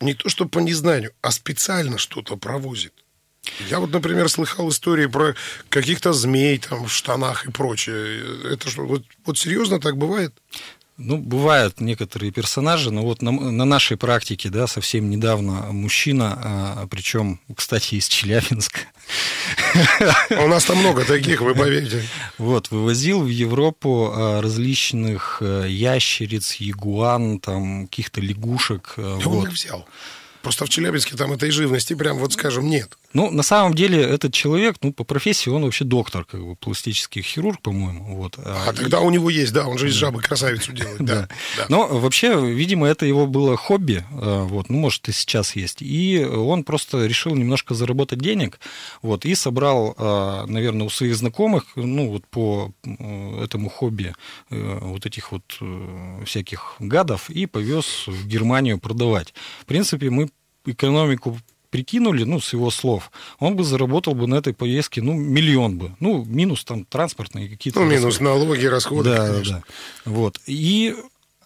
не 0.00 0.14
то 0.14 0.28
что 0.28 0.46
по 0.46 0.58
незнанию, 0.58 1.12
а 1.22 1.30
специально 1.30 1.98
что-то 1.98 2.36
провозит. 2.36 2.92
Я 3.68 3.80
вот, 3.80 3.90
например, 3.90 4.28
слыхал 4.28 4.68
истории 4.70 5.06
про 5.06 5.34
каких-то 5.68 6.12
змей 6.12 6.58
там 6.58 6.86
в 6.86 6.92
штанах 6.92 7.46
и 7.46 7.50
прочее. 7.50 8.52
Это 8.52 8.70
что, 8.70 8.86
вот, 8.86 9.04
вот 9.24 9.38
серьезно 9.38 9.80
так 9.80 9.96
бывает? 9.96 10.34
Ну, 10.96 11.16
бывают 11.16 11.80
некоторые 11.80 12.30
персонажи, 12.30 12.90
но 12.90 13.02
вот 13.02 13.22
на, 13.22 13.30
на 13.30 13.64
нашей 13.64 13.96
практике, 13.96 14.50
да, 14.50 14.66
совсем 14.66 15.08
недавно 15.08 15.72
мужчина, 15.72 16.38
а, 16.42 16.86
причем, 16.90 17.40
кстати, 17.56 17.94
из 17.94 18.06
Челябинска. 18.08 18.80
У 20.30 20.46
нас 20.46 20.64
там 20.64 20.78
много 20.78 21.04
таких, 21.04 21.40
вы 21.40 21.54
поверите. 21.54 22.02
Вот, 22.38 22.70
вывозил 22.70 23.22
в 23.22 23.28
Европу 23.28 24.12
а, 24.12 24.40
различных 24.40 25.38
э, 25.40 25.66
ящериц, 25.68 26.54
ягуан, 26.54 27.38
там, 27.38 27.86
каких-то 27.86 28.20
лягушек. 28.20 28.94
И 28.96 29.00
вот. 29.00 29.26
он 29.26 29.46
их 29.46 29.52
взял. 29.52 29.86
Просто 30.42 30.64
в 30.64 30.70
Челябинске 30.70 31.16
там 31.16 31.32
этой 31.32 31.50
живности 31.50 31.94
прям, 31.94 32.18
вот 32.18 32.32
скажем, 32.32 32.68
нет. 32.68 32.96
Ну, 33.12 33.30
на 33.30 33.42
самом 33.42 33.74
деле, 33.74 34.00
этот 34.00 34.32
человек, 34.32 34.76
ну, 34.82 34.92
по 34.92 35.04
профессии 35.04 35.50
он 35.50 35.64
вообще 35.64 35.84
доктор, 35.84 36.24
как 36.24 36.44
бы, 36.44 36.54
пластический 36.54 37.22
хирург, 37.22 37.60
по-моему. 37.60 38.16
Вот. 38.16 38.38
А, 38.38 38.70
и... 38.72 38.76
тогда 38.76 39.00
у 39.00 39.10
него 39.10 39.30
есть, 39.30 39.52
да, 39.52 39.66
он 39.66 39.78
же 39.78 39.88
из 39.88 39.94
жабы 39.94 40.20
красавицу 40.20 40.72
делает, 40.72 40.98
да. 41.00 41.28
да. 41.56 41.66
Но 41.68 41.88
вообще, 41.88 42.40
видимо, 42.52 42.86
это 42.86 43.06
его 43.06 43.26
было 43.26 43.56
хобби, 43.56 44.04
а, 44.12 44.44
вот, 44.44 44.70
ну, 44.70 44.78
может, 44.78 45.08
и 45.08 45.12
сейчас 45.12 45.56
есть. 45.56 45.82
И 45.82 46.24
он 46.24 46.62
просто 46.62 47.06
решил 47.06 47.34
немножко 47.34 47.74
заработать 47.74 48.20
денег, 48.20 48.60
вот, 49.02 49.24
и 49.24 49.34
собрал, 49.34 49.94
а, 49.98 50.46
наверное, 50.46 50.86
у 50.86 50.90
своих 50.90 51.16
знакомых, 51.16 51.64
ну, 51.74 52.10
вот 52.10 52.26
по 52.28 52.72
этому 53.42 53.68
хобби 53.68 54.14
э, 54.50 54.78
вот 54.82 55.06
этих 55.06 55.32
вот 55.32 55.42
э, 55.60 56.22
всяких 56.24 56.76
гадов 56.78 57.30
и 57.30 57.46
повез 57.46 58.06
в 58.06 58.26
Германию 58.26 58.78
продавать. 58.78 59.34
В 59.62 59.66
принципе, 59.66 60.10
мы 60.10 60.30
экономику 60.66 61.38
прикинули, 61.70 62.24
ну, 62.24 62.40
с 62.40 62.52
его 62.52 62.70
слов, 62.70 63.10
он 63.38 63.56
бы 63.56 63.64
заработал 63.64 64.14
бы 64.14 64.26
на 64.26 64.34
этой 64.36 64.52
поездке, 64.52 65.02
ну, 65.02 65.14
миллион 65.14 65.78
бы. 65.78 65.96
Ну, 66.00 66.24
минус 66.24 66.64
там 66.64 66.84
транспортные 66.84 67.48
какие-то. 67.48 67.80
Ну, 67.80 67.86
минус 67.86 68.18
расходы. 68.18 68.24
налоги, 68.24 68.66
расходы, 68.66 69.10
да, 69.10 69.28
конечно. 69.28 69.62
Да, 70.04 70.10
Вот. 70.10 70.40
И 70.46 70.94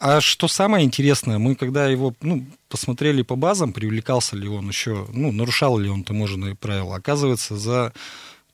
а 0.01 0.21
что 0.21 0.49
самое 0.49 0.85
интересное, 0.85 1.39
мы 1.39 1.55
когда 1.55 1.87
его 1.87 2.15
ну, 2.21 2.45
посмотрели 2.69 3.23
по 3.23 3.37
базам, 3.37 3.73
привлекался 3.73 4.37
ли 4.37 4.49
он 4.49 4.69
еще, 4.69 5.07
ну, 5.13 5.33
нарушал 5.33 5.79
ли 5.79 5.89
он 5.89 6.05
таможенные 6.05 6.55
правила, 6.55 6.97
оказывается, 6.97 7.57
за 7.57 7.93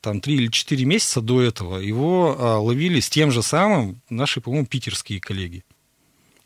там 0.00 0.20
три 0.20 0.36
или 0.36 0.48
четыре 0.48 0.84
месяца 0.84 1.20
до 1.20 1.42
этого 1.42 1.78
его 1.78 2.36
а, 2.38 2.58
ловили 2.58 3.00
с 3.00 3.10
тем 3.10 3.30
же 3.30 3.42
самым 3.42 4.00
наши, 4.08 4.40
по-моему, 4.40 4.66
питерские 4.66 5.20
коллеги. 5.20 5.64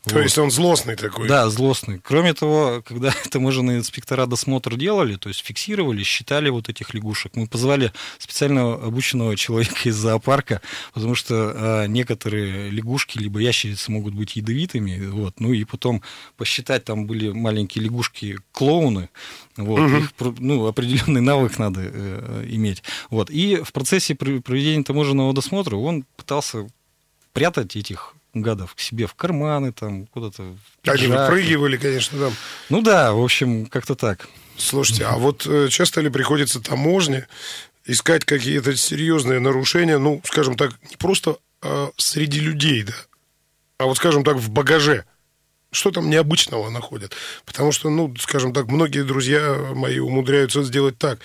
То 0.05 0.15
вот. 0.15 0.21
есть 0.21 0.37
он 0.37 0.51
злостный 0.51 0.95
такой? 0.95 1.27
Да, 1.27 1.49
злостный. 1.49 1.99
Кроме 1.99 2.33
того, 2.33 2.83
когда 2.85 3.11
таможенные 3.31 3.79
инспектора 3.79 4.27
досмотр 4.27 4.75
делали, 4.75 5.15
то 5.15 5.29
есть 5.29 5.43
фиксировали, 5.43 6.03
считали 6.03 6.49
вот 6.49 6.69
этих 6.69 6.93
лягушек, 6.93 7.35
мы 7.35 7.47
позвали 7.47 7.91
специального 8.19 8.85
обученного 8.85 9.35
человека 9.35 9.89
из 9.89 9.95
зоопарка, 9.95 10.61
потому 10.93 11.15
что 11.15 11.51
а, 11.55 11.85
некоторые 11.87 12.69
лягушки 12.69 13.17
либо 13.17 13.39
ящерицы 13.39 13.91
могут 13.91 14.13
быть 14.13 14.35
ядовитыми, 14.35 15.07
вот, 15.07 15.39
ну 15.39 15.53
и 15.53 15.63
потом 15.63 16.03
посчитать, 16.37 16.83
там 16.85 17.07
были 17.07 17.29
маленькие 17.29 17.85
лягушки-клоуны, 17.85 19.09
вот, 19.57 19.79
угу. 19.79 19.97
их, 19.97 20.11
ну, 20.39 20.67
определенный 20.67 21.21
навык 21.21 21.57
надо 21.57 21.81
э, 21.83 22.45
иметь. 22.49 22.83
Вот, 23.09 23.31
и 23.31 23.55
в 23.57 23.73
процессе 23.73 24.13
проведения 24.13 24.83
таможенного 24.83 25.33
досмотра 25.33 25.77
он 25.77 26.05
пытался 26.15 26.67
прятать 27.33 27.75
этих 27.75 28.15
гадов 28.35 28.75
к 28.75 28.79
себе 28.79 29.07
в 29.07 29.15
карманы, 29.15 29.71
там, 29.71 30.07
куда-то... 30.07 30.55
Они 30.85 31.07
выпрыгивали, 31.07 31.77
конечно, 31.77 32.19
там. 32.19 32.33
Ну 32.69 32.81
да, 32.81 33.13
в 33.13 33.23
общем, 33.23 33.65
как-то 33.65 33.95
так. 33.95 34.27
Слушайте, 34.57 35.05
а 35.05 35.17
вот 35.17 35.45
э, 35.47 35.67
часто 35.69 36.01
ли 36.01 36.09
приходится 36.09 36.61
таможне 36.61 37.27
искать 37.85 38.25
какие-то 38.25 38.75
серьезные 38.75 39.39
нарушения, 39.39 39.97
ну, 39.97 40.21
скажем 40.23 40.55
так, 40.55 40.71
не 40.89 40.95
просто 40.97 41.37
а 41.61 41.91
среди 41.97 42.39
людей, 42.39 42.83
да, 42.83 42.93
а 43.77 43.85
вот, 43.85 43.97
скажем 43.97 44.23
так, 44.23 44.37
в 44.37 44.49
багаже? 44.49 45.05
Что 45.71 45.91
там 45.91 46.09
необычного 46.09 46.69
находят? 46.69 47.13
Потому 47.43 47.71
что, 47.71 47.89
ну, 47.89 48.15
скажем 48.17 48.53
так, 48.53 48.67
многие 48.67 49.03
друзья 49.03 49.71
мои 49.73 49.99
умудряются 49.99 50.63
сделать 50.63 50.97
так. 50.97 51.19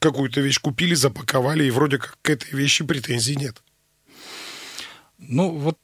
Какую-то 0.00 0.40
вещь 0.40 0.60
купили, 0.60 0.94
запаковали, 0.94 1.64
и 1.64 1.70
вроде 1.70 1.98
как 1.98 2.16
к 2.22 2.30
этой 2.30 2.50
вещи 2.52 2.84
претензий 2.84 3.36
нет. 3.36 3.62
Ну, 5.18 5.50
вот 5.50 5.78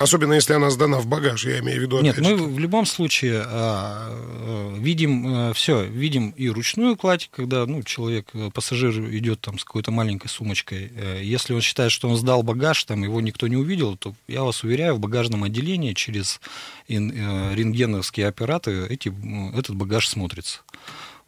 Особенно 0.00 0.32
если 0.32 0.54
она 0.54 0.70
сдана 0.70 0.98
в 0.98 1.06
багаж, 1.06 1.44
я 1.44 1.58
имею 1.58 1.78
в 1.78 1.82
виду. 1.82 2.00
Нет, 2.00 2.18
мы 2.20 2.34
в 2.34 2.58
любом 2.58 2.86
случае 2.86 3.42
а, 3.44 4.08
а, 4.08 4.74
видим 4.78 5.26
а, 5.26 5.52
все, 5.52 5.84
видим 5.84 6.30
и 6.30 6.48
ручную 6.48 6.96
кладь, 6.96 7.28
когда 7.30 7.66
ну, 7.66 7.82
человек, 7.82 8.30
э, 8.32 8.48
пассажир 8.50 8.92
идет 9.14 9.42
там 9.42 9.58
с 9.58 9.64
какой-то 9.64 9.90
маленькой 9.90 10.28
сумочкой. 10.28 10.90
Э, 10.96 11.20
если 11.22 11.52
он 11.52 11.60
считает, 11.60 11.92
что 11.92 12.08
он 12.08 12.16
сдал 12.16 12.42
багаж, 12.42 12.82
там 12.84 13.04
его 13.04 13.20
никто 13.20 13.46
не 13.46 13.56
увидел, 13.58 13.94
то 13.94 14.14
я 14.26 14.42
вас 14.42 14.64
уверяю, 14.64 14.94
в 14.94 15.00
багажном 15.00 15.44
отделении 15.44 15.92
через 15.92 16.40
э, 16.88 16.94
рентгеновские 16.94 18.28
аппараты 18.28 18.86
эти, 18.88 19.12
этот 19.54 19.76
багаж 19.76 20.08
смотрится. 20.08 20.60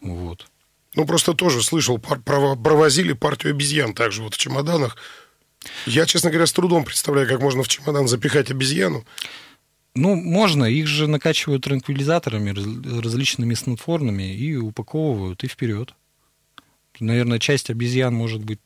Вот. 0.01 0.47
Ну, 0.95 1.05
просто 1.05 1.35
тоже 1.35 1.63
слышал, 1.63 1.99
провозили 1.99 3.13
партию 3.13 3.51
обезьян 3.53 3.93
также 3.93 4.23
вот 4.23 4.33
в 4.33 4.39
чемоданах. 4.39 4.97
Я, 5.87 6.07
честно 6.07 6.31
говоря, 6.31 6.47
с 6.47 6.53
трудом 6.53 6.85
представляю, 6.85 7.29
как 7.29 7.41
можно 7.41 7.63
в 7.63 7.69
чемодан 7.69 8.09
запихать 8.09 8.51
обезьяну. 8.51 9.05
Ну, 9.95 10.15
можно. 10.15 10.65
Их 10.65 10.87
же 10.87 11.07
накачивают 11.07 11.65
транквилизаторами, 11.65 13.01
различными 13.01 13.55
снотворными 13.55 14.35
и 14.35 14.57
упаковывают, 14.57 15.45
и 15.45 15.49
вперед. 15.49 15.95
Наверное, 17.01 17.39
часть 17.39 17.71
обезьян, 17.71 18.15
может 18.15 18.45
быть, 18.45 18.61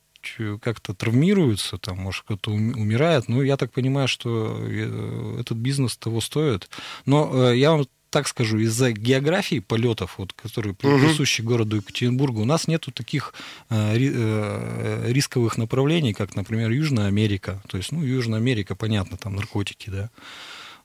как-то 0.61 0.95
травмируются, 0.95 1.79
там, 1.79 1.99
может, 1.99 2.25
кто-то 2.25 2.51
умирает. 2.51 3.29
Ну, 3.29 3.43
я 3.43 3.57
так 3.57 3.73
понимаю, 3.73 4.09
что 4.09 4.57
э, 4.59 5.39
этот 5.41 5.57
бизнес 5.57 5.97
того 5.97 6.21
стоит. 6.21 6.69
Но 7.05 7.51
э, 7.51 7.57
я 7.57 7.73
вам 7.73 7.87
так 8.17 8.29
скажу, 8.29 8.57
из-за 8.61 8.93
географии 8.93 9.59
полетов, 9.59 10.15
вот, 10.17 10.33
которые 10.33 10.75
присущи 10.75 11.43
угу. 11.43 11.51
городу 11.51 11.77
Екатеринбургу, 11.77 12.41
у 12.41 12.45
нас 12.47 12.67
нету 12.67 12.91
таких 12.91 13.35
э, 13.69 13.95
э, 13.95 15.13
рисковых 15.13 15.59
направлений, 15.59 16.15
как, 16.15 16.35
например, 16.35 16.71
Южная 16.71 17.09
Америка. 17.09 17.61
То 17.69 17.77
есть, 17.77 17.93
ну, 17.93 18.03
Южная 18.03 18.39
Америка, 18.39 18.75
понятно, 18.75 19.19
там 19.19 19.37
наркотики, 19.37 19.91
да. 19.91 20.09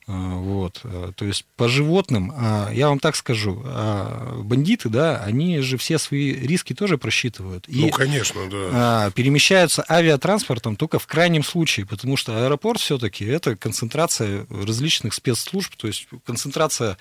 А, 0.07 0.35
вот. 0.35 0.81
Э, 0.83 1.11
то 1.15 1.25
есть 1.25 1.45
по 1.55 1.67
животным, 1.67 2.33
а, 2.35 2.69
я 2.73 2.89
вам 2.89 2.99
так 2.99 3.15
скажу, 3.15 3.61
а, 3.65 4.41
бандиты, 4.43 4.89
да, 4.89 5.23
они 5.23 5.59
же 5.59 5.77
все 5.77 5.97
свои 5.99 6.33
риски 6.33 6.73
тоже 6.73 6.97
просчитывают. 6.97 7.65
И, 7.67 7.81
ну, 7.81 7.91
конечно, 7.91 8.49
да. 8.49 9.11
Перемещаются 9.15 9.85
авиатранспортом 9.87 10.75
только 10.75 10.99
в 10.99 11.07
крайнем 11.07 11.43
случае, 11.43 11.85
потому 11.85 12.17
что 12.17 12.43
аэропорт 12.43 12.79
все-таки 12.79 13.25
это 13.25 13.55
концентрация 13.55 14.45
различных 14.49 15.13
спецслужб, 15.13 15.75
то 15.75 15.87
есть 15.87 16.07
концентрация 16.25 16.97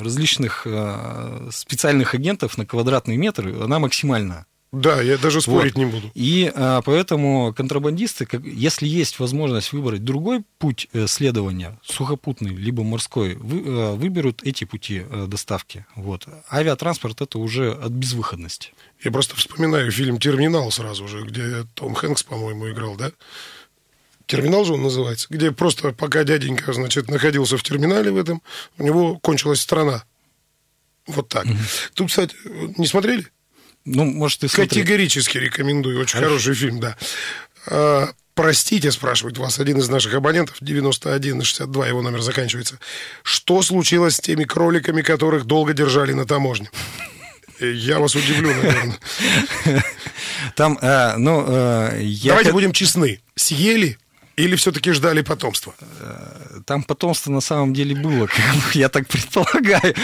различных 0.00 0.66
специальных 1.50 2.14
агентов 2.14 2.58
на 2.58 2.66
квадратный 2.66 3.16
метр, 3.16 3.48
она 3.62 3.78
максимальна. 3.78 4.46
Да, 4.72 5.02
я 5.02 5.18
даже 5.18 5.42
спорить 5.42 5.74
вот. 5.74 5.84
не 5.84 5.84
буду. 5.84 6.10
И 6.14 6.50
а, 6.54 6.80
поэтому 6.80 7.52
контрабандисты, 7.54 8.24
как, 8.24 8.42
если 8.42 8.88
есть 8.88 9.18
возможность 9.18 9.72
выбрать 9.74 10.02
другой 10.02 10.44
путь 10.58 10.88
э, 10.94 11.06
следования, 11.06 11.78
сухопутный 11.84 12.54
либо 12.54 12.82
морской, 12.82 13.34
вы, 13.34 13.60
э, 13.60 13.92
выберут 13.92 14.42
эти 14.42 14.64
пути 14.64 15.04
э, 15.06 15.26
доставки. 15.28 15.84
Вот. 15.94 16.26
Авиатранспорт 16.50 17.20
это 17.20 17.38
уже 17.38 17.72
от 17.72 17.92
безвыходности. 17.92 18.72
Я 19.04 19.10
просто 19.10 19.36
вспоминаю 19.36 19.90
фильм 19.90 20.18
«Терминал» 20.18 20.70
сразу 20.70 21.06
же, 21.06 21.22
где 21.22 21.64
Том 21.74 21.94
Хэнкс, 21.94 22.22
по-моему, 22.22 22.70
играл, 22.70 22.96
да? 22.96 23.12
Терминал 24.24 24.64
же 24.64 24.72
он 24.72 24.82
называется, 24.82 25.26
где 25.28 25.52
просто 25.52 25.92
пока 25.92 26.24
дяденька, 26.24 26.72
значит, 26.72 27.10
находился 27.10 27.58
в 27.58 27.62
терминале 27.62 28.10
в 28.10 28.16
этом, 28.16 28.40
у 28.78 28.84
него 28.84 29.18
кончилась 29.18 29.60
страна. 29.60 30.04
Вот 31.06 31.28
так. 31.28 31.44
Угу. 31.44 31.56
Тут, 31.92 32.08
кстати, 32.08 32.34
не 32.78 32.86
смотрели? 32.86 33.26
Ну, 33.84 34.04
может, 34.04 34.40
ты 34.40 34.48
Категорически 34.48 35.38
рекомендую. 35.38 36.00
Очень 36.00 36.16
Хорошо. 36.16 36.28
хороший 36.28 36.54
фильм, 36.54 36.80
да. 36.80 36.96
А, 37.66 38.10
простите, 38.34 38.92
спрашивает 38.92 39.38
вас 39.38 39.58
один 39.58 39.78
из 39.78 39.88
наших 39.88 40.14
абонентов, 40.14 40.56
91 40.60 41.42
62, 41.42 41.88
его 41.88 42.02
номер 42.02 42.20
заканчивается. 42.22 42.78
Что 43.22 43.62
случилось 43.62 44.16
с 44.16 44.20
теми 44.20 44.44
кроликами, 44.44 45.02
которых 45.02 45.44
долго 45.44 45.72
держали 45.72 46.12
на 46.12 46.26
таможне? 46.26 46.70
Я 47.60 47.98
вас 47.98 48.14
удивлю, 48.14 48.52
наверное. 48.54 48.98
Там, 50.56 50.78
э, 50.80 51.16
ну, 51.16 51.44
э, 51.46 52.00
я... 52.02 52.32
Давайте 52.32 52.52
будем 52.52 52.72
честны. 52.72 53.20
Съели 53.36 53.98
или 54.36 54.56
все-таки 54.56 54.92
ждали 54.92 55.22
потомства? 55.22 55.74
Э, 56.52 56.60
там 56.64 56.82
потомство 56.82 57.30
на 57.30 57.40
самом 57.40 57.74
деле 57.74 57.94
было, 57.94 58.28
я 58.74 58.88
так 58.88 59.06
предполагаю. 59.06 59.94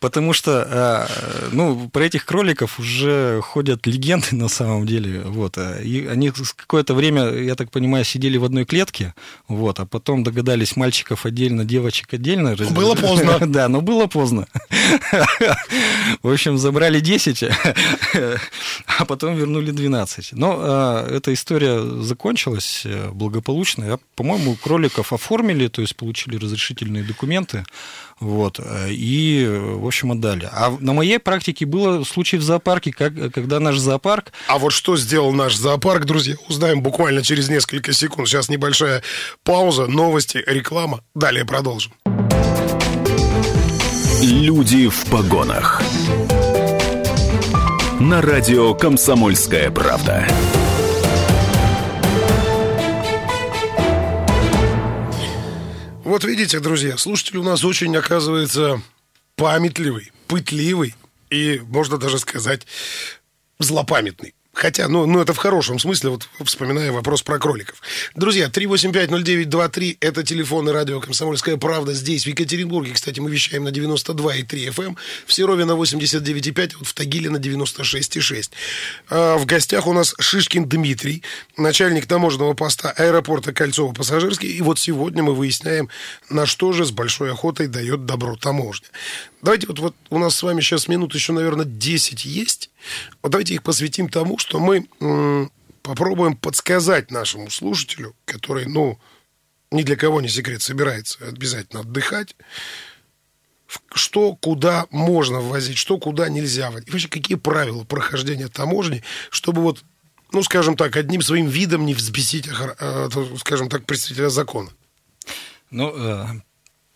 Потому 0.00 0.32
что, 0.32 1.08
э, 1.10 1.48
ну, 1.52 1.88
про 1.88 2.04
этих 2.04 2.24
кроликов 2.24 2.78
уже 2.78 3.40
ходят 3.42 3.86
легенды 3.86 4.28
на 4.32 4.48
самом 4.48 4.86
деле. 4.86 5.20
Вот. 5.20 5.56
И 5.58 6.06
они 6.10 6.32
какое-то 6.56 6.94
время, 6.94 7.30
я 7.30 7.54
так 7.54 7.70
понимаю, 7.70 8.04
сидели 8.04 8.36
в 8.36 8.44
одной 8.44 8.64
клетке, 8.64 9.14
вот, 9.48 9.80
а 9.80 9.86
потом 9.86 10.24
догадались 10.24 10.76
мальчиков 10.76 11.26
отдельно, 11.26 11.64
девочек 11.64 12.14
отдельно. 12.14 12.56
Было 12.70 12.94
поздно. 12.94 13.38
Да, 13.48 13.68
но 13.68 13.80
было 13.80 14.06
поздно. 14.06 14.46
В 16.22 16.30
общем, 16.30 16.58
забрали 16.58 17.00
10, 17.00 17.44
а 18.98 19.04
потом 19.06 19.36
вернули 19.36 19.70
12. 19.70 20.32
Но 20.32 21.06
э, 21.08 21.16
эта 21.16 21.32
история 21.32 21.80
закончилась 22.02 22.86
благополучно 23.12 23.68
точно. 23.78 23.84
Я, 23.84 23.98
по-моему, 24.14 24.56
кроликов 24.56 25.12
оформили, 25.12 25.68
то 25.68 25.80
есть 25.82 25.87
получили 25.92 26.36
разрешительные 26.36 27.02
документы, 27.02 27.64
вот, 28.20 28.60
и, 28.88 29.46
в 29.48 29.86
общем, 29.86 30.12
отдали. 30.12 30.48
А 30.52 30.76
на 30.80 30.92
моей 30.92 31.18
практике 31.18 31.66
было 31.66 32.04
случай 32.04 32.36
в 32.36 32.42
зоопарке, 32.42 32.92
как, 32.92 33.32
когда 33.32 33.60
наш 33.60 33.78
зоопарк... 33.78 34.32
А 34.48 34.58
вот 34.58 34.70
что 34.70 34.96
сделал 34.96 35.32
наш 35.32 35.54
зоопарк, 35.56 36.04
друзья, 36.04 36.36
узнаем 36.48 36.82
буквально 36.82 37.22
через 37.22 37.48
несколько 37.48 37.92
секунд. 37.92 38.28
Сейчас 38.28 38.48
небольшая 38.48 39.02
пауза, 39.44 39.86
новости, 39.86 40.42
реклама. 40.46 41.02
Далее 41.14 41.44
продолжим. 41.44 41.92
Люди 44.22 44.88
в 44.88 45.04
погонах. 45.06 45.82
на 48.00 48.22
радио 48.22 48.74
«Комсомольская 48.74 49.70
правда». 49.70 50.26
Вот 56.08 56.24
видите, 56.24 56.58
друзья, 56.58 56.96
слушатель 56.96 57.36
у 57.36 57.42
нас 57.42 57.62
очень, 57.64 57.94
оказывается, 57.94 58.80
памятливый, 59.36 60.10
пытливый 60.26 60.94
и, 61.28 61.60
можно 61.66 61.98
даже 61.98 62.18
сказать, 62.18 62.66
злопамятный. 63.58 64.34
Хотя, 64.54 64.88
ну, 64.88 65.06
ну, 65.06 65.20
это 65.20 65.32
в 65.34 65.36
хорошем 65.36 65.78
смысле, 65.78 66.10
вот 66.10 66.28
вспоминая 66.44 66.90
вопрос 66.90 67.22
про 67.22 67.38
кроликов. 67.38 67.80
Друзья, 68.16 68.48
3850923 68.48 69.98
это 70.00 70.24
телефон 70.24 70.68
и 70.68 70.72
радио 70.72 71.00
«Комсомольская 71.00 71.56
правда» 71.58 71.94
здесь, 71.94 72.24
в 72.24 72.26
Екатеринбурге. 72.26 72.92
Кстати, 72.92 73.20
мы 73.20 73.30
вещаем 73.30 73.64
на 73.64 73.68
92,3 73.68 74.68
FM, 74.70 74.84
эм, 74.84 74.96
в 75.26 75.32
Серове 75.32 75.64
на 75.64 75.76
89,5, 75.76 76.76
вот 76.78 76.88
в 76.88 76.94
Тагиле 76.94 77.30
на 77.30 77.36
96,6. 77.36 78.50
А 79.10 79.36
в 79.36 79.46
гостях 79.46 79.86
у 79.86 79.92
нас 79.92 80.14
Шишкин 80.18 80.68
Дмитрий, 80.68 81.22
начальник 81.56 82.06
таможенного 82.06 82.54
поста 82.54 82.90
аэропорта 82.90 83.52
Кольцово-Пассажирский. 83.52 84.48
И 84.48 84.62
вот 84.62 84.80
сегодня 84.80 85.22
мы 85.22 85.34
выясняем, 85.34 85.88
на 86.30 86.46
что 86.46 86.72
же 86.72 86.84
с 86.84 86.90
большой 86.90 87.30
охотой 87.30 87.68
дает 87.68 88.06
добро 88.06 88.34
таможня. 88.34 88.88
Давайте 89.40 89.68
вот, 89.68 89.78
вот 89.78 89.94
у 90.10 90.18
нас 90.18 90.34
с 90.34 90.42
вами 90.42 90.60
сейчас 90.60 90.88
минут 90.88 91.14
еще, 91.14 91.32
наверное, 91.32 91.64
10 91.64 92.24
есть. 92.24 92.70
Вот 93.22 93.32
давайте 93.32 93.54
их 93.54 93.62
посвятим 93.62 94.08
тому, 94.08 94.38
что 94.38 94.58
мы 94.60 94.86
попробуем 95.82 96.36
подсказать 96.36 97.10
нашему 97.10 97.50
слушателю, 97.50 98.14
который, 98.24 98.66
ну, 98.66 98.98
ни 99.70 99.82
для 99.82 99.96
кого 99.96 100.20
не 100.20 100.28
секрет, 100.28 100.62
собирается 100.62 101.18
обязательно 101.26 101.80
отдыхать, 101.80 102.36
что 103.92 104.34
куда 104.36 104.86
можно 104.90 105.40
ввозить, 105.40 105.78
что 105.78 105.98
куда 105.98 106.28
нельзя 106.28 106.70
ввозить. 106.70 106.88
И 106.88 106.90
вообще, 106.90 107.08
какие 107.08 107.36
правила 107.36 107.84
прохождения 107.84 108.48
таможни, 108.48 109.02
чтобы 109.30 109.62
вот, 109.62 109.84
ну, 110.32 110.42
скажем 110.42 110.76
так, 110.76 110.96
одним 110.96 111.22
своим 111.22 111.46
видом 111.46 111.84
не 111.84 111.94
взбесить, 111.94 112.48
э, 112.48 113.08
скажем 113.38 113.68
так, 113.68 113.84
представителя 113.84 114.30
закона. 114.30 114.70
Ну, 115.70 115.92
э, 115.94 116.26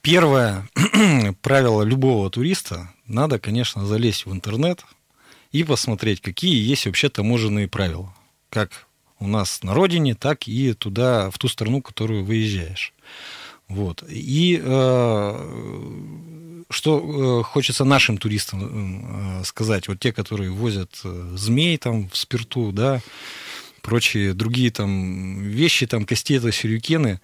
первое 0.00 0.68
правило 1.42 1.82
любого 1.82 2.30
туриста, 2.30 2.92
надо, 3.06 3.38
конечно, 3.38 3.86
залезть 3.86 4.24
в 4.24 4.32
интернет, 4.32 4.84
и 5.52 5.64
посмотреть, 5.64 6.20
какие 6.20 6.68
есть 6.68 6.86
вообще 6.86 7.08
таможенные 7.08 7.68
правила. 7.68 8.14
Как 8.50 8.86
у 9.18 9.26
нас 9.28 9.62
на 9.62 9.74
родине, 9.74 10.14
так 10.14 10.48
и 10.48 10.72
туда, 10.74 11.30
в 11.30 11.38
ту 11.38 11.48
страну, 11.48 11.80
в 11.80 11.82
которую 11.82 12.24
выезжаешь. 12.24 12.92
Вот. 13.68 14.04
И 14.08 14.60
э, 14.62 15.92
что 16.68 17.40
э, 17.40 17.42
хочется 17.44 17.84
нашим 17.84 18.18
туристам 18.18 19.40
э, 19.40 19.44
сказать, 19.44 19.88
вот 19.88 20.00
те, 20.00 20.12
которые 20.12 20.50
возят 20.50 21.00
э, 21.04 21.32
змей 21.36 21.78
там 21.78 22.08
в 22.08 22.16
спирту, 22.16 22.72
да, 22.72 23.00
прочие 23.80 24.34
другие 24.34 24.70
там 24.70 25.42
вещи, 25.42 25.86
там 25.86 26.04
кастеты, 26.04 26.52
сюрикены, 26.52 27.20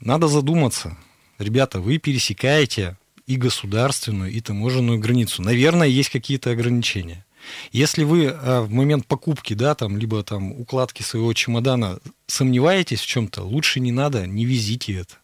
надо 0.00 0.28
задуматься. 0.28 0.96
Ребята, 1.38 1.80
вы 1.80 1.98
пересекаете 1.98 2.96
и 3.26 3.36
государственную, 3.36 4.30
и 4.30 4.40
таможенную 4.40 4.98
границу. 4.98 5.42
Наверное, 5.42 5.88
есть 5.88 6.10
какие-то 6.10 6.50
ограничения. 6.50 7.25
Если 7.72 8.04
вы 8.04 8.24
э, 8.24 8.60
в 8.60 8.70
момент 8.70 9.06
покупки, 9.06 9.54
да, 9.54 9.74
там, 9.74 9.98
либо 9.98 10.22
там 10.22 10.52
укладки 10.52 11.02
своего 11.02 11.32
чемодана 11.32 11.98
сомневаетесь 12.26 13.00
в 13.00 13.06
чем-то, 13.06 13.42
лучше 13.42 13.80
не 13.80 13.92
надо, 13.92 14.26
не 14.26 14.44
везите 14.44 14.94
это. 14.94 15.14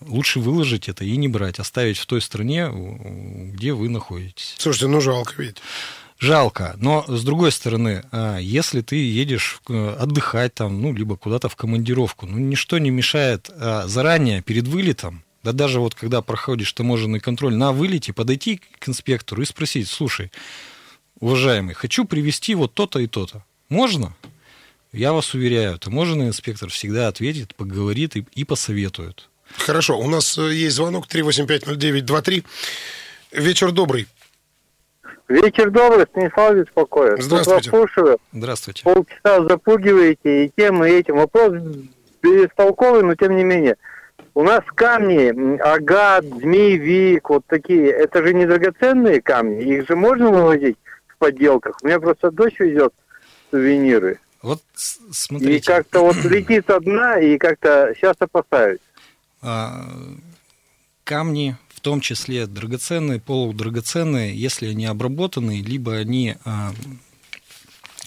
Лучше 0.00 0.40
выложить 0.40 0.88
это 0.88 1.04
и 1.04 1.16
не 1.16 1.28
брать, 1.28 1.60
оставить 1.60 1.98
в 1.98 2.06
той 2.06 2.20
стране, 2.20 2.68
где 3.52 3.72
вы 3.72 3.88
находитесь. 3.88 4.56
Слушайте, 4.58 4.88
ну 4.88 5.00
жалко 5.00 5.34
ведь. 5.38 5.58
Жалко, 6.18 6.76
но 6.78 7.04
с 7.08 7.24
другой 7.24 7.50
стороны, 7.50 8.04
а, 8.12 8.38
если 8.38 8.80
ты 8.80 8.94
едешь 8.94 9.60
э, 9.68 9.96
отдыхать 9.98 10.54
там, 10.54 10.80
ну, 10.80 10.92
либо 10.92 11.16
куда-то 11.16 11.48
в 11.48 11.56
командировку, 11.56 12.26
ну, 12.26 12.38
ничто 12.38 12.78
не 12.78 12.90
мешает 12.90 13.50
а, 13.50 13.88
заранее, 13.88 14.40
перед 14.40 14.68
вылетом, 14.68 15.24
да 15.42 15.50
даже 15.50 15.80
вот 15.80 15.96
когда 15.96 16.22
проходишь 16.22 16.72
таможенный 16.72 17.18
контроль 17.18 17.56
на 17.56 17.72
вылете, 17.72 18.12
подойти 18.12 18.60
к 18.78 18.88
инспектору 18.88 19.42
и 19.42 19.46
спросить, 19.46 19.88
слушай, 19.88 20.30
уважаемый, 21.22 21.74
хочу 21.74 22.04
привести 22.04 22.54
вот 22.54 22.74
то-то 22.74 22.98
и 22.98 23.06
то-то. 23.06 23.42
Можно? 23.70 24.12
Я 24.92 25.14
вас 25.14 25.32
уверяю, 25.32 25.78
таможенный 25.78 26.26
инспектор 26.26 26.68
всегда 26.68 27.08
ответит, 27.08 27.54
поговорит 27.54 28.16
и, 28.16 28.26
и 28.34 28.44
посоветует. 28.44 29.30
Хорошо, 29.56 29.98
у 29.98 30.08
нас 30.08 30.36
э, 30.36 30.52
есть 30.52 30.76
звонок 30.76 31.06
3850923. 31.06 32.44
Вечер 33.32 33.70
добрый. 33.72 34.06
Вечер 35.28 35.70
добрый, 35.70 36.06
Станислав 36.10 36.54
беспокоит. 36.56 37.22
Здравствуйте. 37.22 37.70
Тут 37.70 37.78
слушаю. 37.78 38.18
Здравствуйте. 38.32 38.82
Полчаса 38.82 39.48
запугиваете 39.48 40.46
и 40.46 40.52
тем, 40.54 40.84
и 40.84 40.90
этим. 40.90 41.16
Вопрос 41.16 41.54
бестолковый, 42.22 43.02
но 43.02 43.14
тем 43.14 43.36
не 43.36 43.44
менее. 43.44 43.76
У 44.34 44.42
нас 44.42 44.62
камни, 44.74 45.58
агат, 45.60 46.24
змеевик, 46.24 47.30
вот 47.30 47.44
такие, 47.46 47.90
это 47.90 48.26
же 48.26 48.34
не 48.34 48.46
драгоценные 48.46 49.20
камни, 49.22 49.62
их 49.62 49.86
же 49.86 49.94
можно 49.94 50.30
вывозить 50.30 50.76
подделках. 51.22 51.78
У 51.82 51.86
меня 51.86 52.00
просто 52.00 52.32
дочь 52.32 52.58
везет 52.58 52.92
сувениры. 53.52 54.18
Вот 54.42 54.60
смотрите. 54.74 55.56
И 55.56 55.60
как-то 55.60 56.00
вот 56.00 56.16
летит 56.24 56.68
одна, 56.68 57.20
и 57.20 57.38
как-то 57.38 57.94
сейчас 57.96 58.16
опасаюсь. 58.18 58.80
А, 59.40 59.86
камни, 61.04 61.56
в 61.68 61.80
том 61.80 62.00
числе 62.00 62.48
драгоценные, 62.48 63.20
полудрагоценные, 63.20 64.34
если 64.34 64.66
они 64.66 64.86
обработаны, 64.86 65.60
либо 65.60 65.94
они 65.94 66.34
а, 66.44 66.72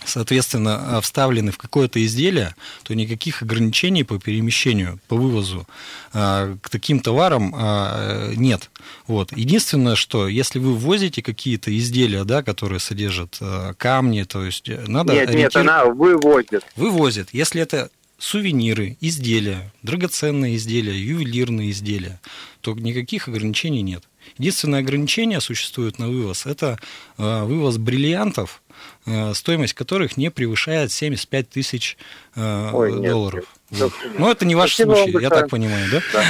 соответственно, 0.06 0.98
а, 0.98 1.02
вставлены 1.02 1.52
в 1.52 1.58
какое-то 1.58 2.04
изделие, 2.06 2.56
то 2.84 2.94
никаких 2.94 3.42
ограничений 3.42 4.04
по 4.04 4.20
перемещению, 4.20 5.00
по 5.08 5.16
вывозу 5.16 5.68
а, 6.14 6.58
к 6.62 6.70
таким 6.70 7.00
товарам 7.00 7.54
а, 7.56 8.32
нет. 8.36 8.70
Вот. 9.08 9.36
Единственное, 9.36 9.96
что 9.96 10.28
если 10.28 10.60
вы 10.60 10.76
ввозите 10.76 11.22
какие-то 11.22 11.76
изделия, 11.78 12.24
да, 12.24 12.44
которые 12.44 12.80
содержат 12.80 13.40
камни, 13.78 14.24
то 14.24 14.46
есть 14.46 14.70
э, 14.70 14.84
надо... 14.88 15.14
Нет, 15.14 15.30
ориентир... 15.30 15.38
нет, 15.40 15.56
она 15.56 15.86
вывозит. 15.86 16.64
Вывозит. 16.76 17.30
Если 17.32 17.62
это 17.62 17.90
сувениры, 18.18 18.98
изделия, 19.02 19.72
драгоценные 19.84 20.56
изделия, 20.56 20.98
ювелирные 20.98 21.72
изделия, 21.72 22.20
то 22.62 22.74
никаких 22.74 23.28
ограничений 23.28 23.82
нет. 23.82 24.04
Единственное 24.38 24.80
ограничение 24.80 25.42
существует 25.42 26.00
на 26.00 26.08
вывоз– 26.10 26.46
это 26.48 26.80
вывоз 27.18 27.78
бриллиантов 27.78 28.62
Э, 29.08 29.36
стоимость 29.36 29.74
которых 29.74 30.18
не 30.18 30.32
превышает 30.32 30.92
75 30.92 31.50
тысяч 31.50 31.96
э, 32.36 32.70
Ой, 32.74 32.92
долларов. 33.08 33.46
Нет, 33.70 33.82
нет. 34.04 34.20
Ну, 34.20 34.32
это 34.32 34.46
не 34.46 34.56
ваш 34.56 34.74
Спасибо 34.74 34.96
случай, 34.96 35.22
я 35.22 35.30
так 35.30 35.50
понимаю, 35.50 35.88
да? 35.92 36.02
да. 36.12 36.24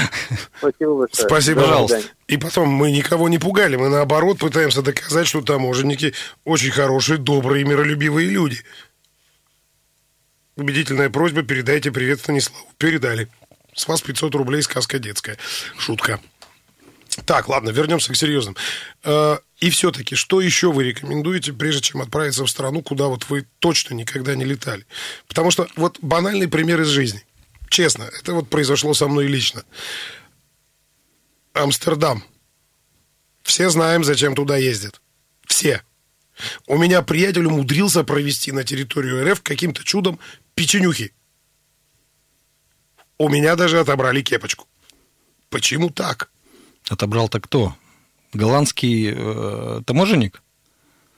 Спасибо 0.58 0.96
большое. 0.96 1.28
Спасибо, 1.28 1.62
пожалуйста. 1.62 2.02
И 2.28 2.36
потом 2.36 2.68
мы 2.70 2.92
никого 2.92 3.30
не 3.30 3.40
пугали, 3.40 3.78
мы 3.78 3.88
наоборот 3.88 4.40
пытаемся 4.40 4.82
доказать, 4.82 5.26
что 5.26 5.42
таможенники 5.42 6.14
очень 6.44 6.72
хорошие, 6.72 7.18
добрые, 7.18 7.64
миролюбивые 7.64 8.30
люди. 8.30 8.58
Убедительная 10.58 11.10
просьба, 11.10 11.44
передайте 11.44 11.92
привет 11.92 12.20
Станиславу. 12.20 12.68
Передали. 12.78 13.30
С 13.74 13.88
вас 13.88 14.02
500 14.02 14.36
рублей, 14.36 14.62
сказка 14.62 15.00
детская. 15.00 15.38
Шутка. 15.78 16.20
Так, 17.24 17.48
ладно, 17.48 17.70
вернемся 17.70 18.12
к 18.12 18.18
серьезным. 18.18 18.58
Э, 19.04 19.38
и 19.60 19.70
все-таки, 19.70 20.16
что 20.16 20.42
еще 20.42 20.72
вы 20.72 20.84
рекомендуете, 20.84 21.54
прежде 21.54 21.82
чем 21.82 22.02
отправиться 22.02 22.44
в 22.44 22.50
страну, 22.50 22.82
куда 22.82 23.08
вот 23.08 23.30
вы 23.30 23.48
точно 23.60 23.94
никогда 23.94 24.36
не 24.36 24.44
летали? 24.44 24.86
Потому 25.28 25.50
что 25.50 25.68
вот 25.78 25.98
банальный 26.02 26.48
пример 26.48 26.82
из 26.82 26.88
жизни. 26.88 27.26
Честно, 27.70 28.04
это 28.04 28.34
вот 28.34 28.50
произошло 28.50 28.94
со 28.94 29.08
мной 29.08 29.28
лично. 29.28 29.64
Амстердам. 31.54 32.24
Все 33.44 33.70
знаем, 33.70 34.04
зачем 34.04 34.36
туда 34.36 34.58
ездят. 34.58 35.02
Все. 35.48 35.84
У 36.68 36.78
меня 36.78 37.02
приятель 37.02 37.46
умудрился 37.46 38.04
провести 38.04 38.52
на 38.52 38.64
территорию 38.64 39.32
РФ 39.32 39.42
каким-то 39.42 39.84
чудом 39.84 40.20
печенюхи. 40.54 41.14
У 43.18 43.30
меня 43.30 43.56
даже 43.56 43.80
отобрали 43.80 44.22
кепочку. 44.22 44.68
Почему 45.50 45.90
так? 45.90 46.30
Отобрал-то 46.90 47.40
кто? 47.40 47.76
Голландский 48.34 49.14
э, 49.16 49.82
таможенник? 49.86 50.42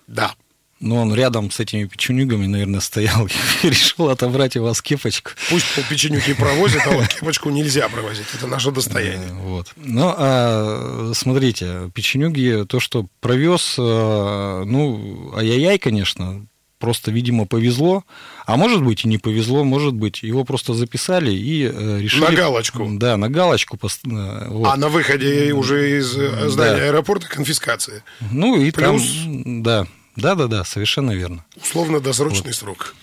Да. 0.08 0.36
Ну, 0.80 0.98
он 0.98 1.14
рядом 1.14 1.50
с 1.50 1.60
этими 1.60 1.86
печенюгами, 1.86 2.46
наверное, 2.46 2.82
стоял 2.82 3.28
и 3.64 3.70
решил 3.70 4.10
отобрать 4.10 4.56
у 4.58 4.64
вас 4.64 4.82
кепочку. 4.82 5.32
Пусть 5.50 5.66
печенюги 5.90 6.34
провозят, 6.34 6.84
а 6.86 6.92
вот 6.92 7.08
кепочку 7.08 7.50
нельзя 7.50 7.90
провозить. 7.90 8.28
Это 8.36 8.48
наше 8.48 8.72
достояние. 8.72 9.30
Э, 9.30 9.34
вот. 9.34 9.74
Ну, 9.76 10.14
а 10.16 11.12
смотрите, 11.16 11.92
печенюги, 11.94 12.66
то, 12.68 12.80
что 12.80 13.08
провез, 13.20 13.76
э, 13.80 14.64
ну, 14.66 15.34
ай-яй-яй, 15.36 15.80
конечно, 15.80 16.46
просто, 16.80 17.12
видимо, 17.12 17.46
повезло. 17.46 18.04
А 18.46 18.58
может 18.58 18.84
быть 18.84 19.06
и 19.06 19.08
не 19.08 19.18
повезло, 19.18 19.64
может 19.64 19.94
быть, 19.94 20.24
его 20.24 20.44
просто 20.44 20.74
записали 20.74 21.32
и 21.32 21.64
э, 21.64 22.00
решили... 22.02 22.26
На 22.26 22.32
галочку. 22.32 22.88
Да, 22.92 23.18
на 23.18 23.30
галочку. 23.30 23.78
Э, 23.78 24.48
вот. 24.50 24.68
А 24.68 24.76
на 24.78 24.90
выходе 24.90 25.54
уже 25.54 26.00
из 26.00 26.16
э, 26.18 26.50
здания 26.50 26.78
да. 26.78 26.86
аэропорта 26.88 27.28
конфискация. 27.28 28.04
Ну 28.32 28.60
и 28.60 28.72
Плюс... 28.72 29.04
там, 29.24 29.64
да, 29.64 29.88
Да-да-да, 30.16 30.64
совершенно 30.64 31.12
верно. 31.12 31.46
Условно-досрочный 31.56 32.48
вот. 32.48 32.56
срок. 32.56 32.96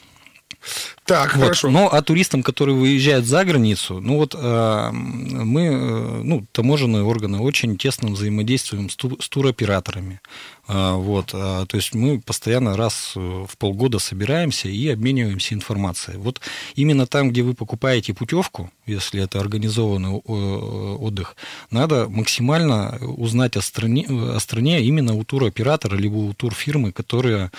Так, 1.05 1.35
вот. 1.37 1.43
хорошо. 1.43 1.71
Но 1.71 1.89
а 1.93 2.01
туристам, 2.03 2.43
которые 2.43 2.77
выезжают 2.77 3.27
за 3.27 3.45
границу, 3.45 4.01
ну 4.01 4.17
вот 4.17 4.35
э, 4.35 4.91
мы, 4.93 5.63
э, 5.63 6.23
ну, 6.23 6.47
таможенные 6.53 7.03
органы, 7.03 7.41
очень 7.41 7.77
тесно 7.77 8.11
взаимодействуем 8.11 8.89
с, 8.89 8.97
ту, 8.97 9.21
с 9.21 9.29
туроператорами. 9.29 10.23
Э, 10.67 10.95
вот, 10.95 11.35
э, 11.35 11.67
то 11.69 11.77
есть 11.77 11.95
мы 11.95 12.21
постоянно 12.21 12.79
раз 12.79 13.13
в 13.15 13.51
полгода 13.59 13.99
собираемся 13.99 14.69
и 14.69 14.89
обмениваемся 14.89 15.55
информацией. 15.55 16.17
Вот 16.17 16.41
именно 16.75 17.07
там, 17.07 17.29
где 17.31 17.43
вы 17.43 17.53
покупаете 17.53 18.15
путевку, 18.15 18.71
если 18.87 19.23
это 19.23 19.41
организованный 19.41 20.11
отдых, 20.11 21.37
надо 21.71 22.09
максимально 22.09 22.97
узнать 23.03 23.59
о 23.59 23.63
стране, 23.63 24.07
о 24.09 24.39
стране 24.41 24.81
именно 24.83 25.15
у 25.15 25.23
туроператора 25.25 25.97
либо 25.97 26.17
у 26.17 26.33
турфирмы, 26.33 26.93
которая 26.93 27.51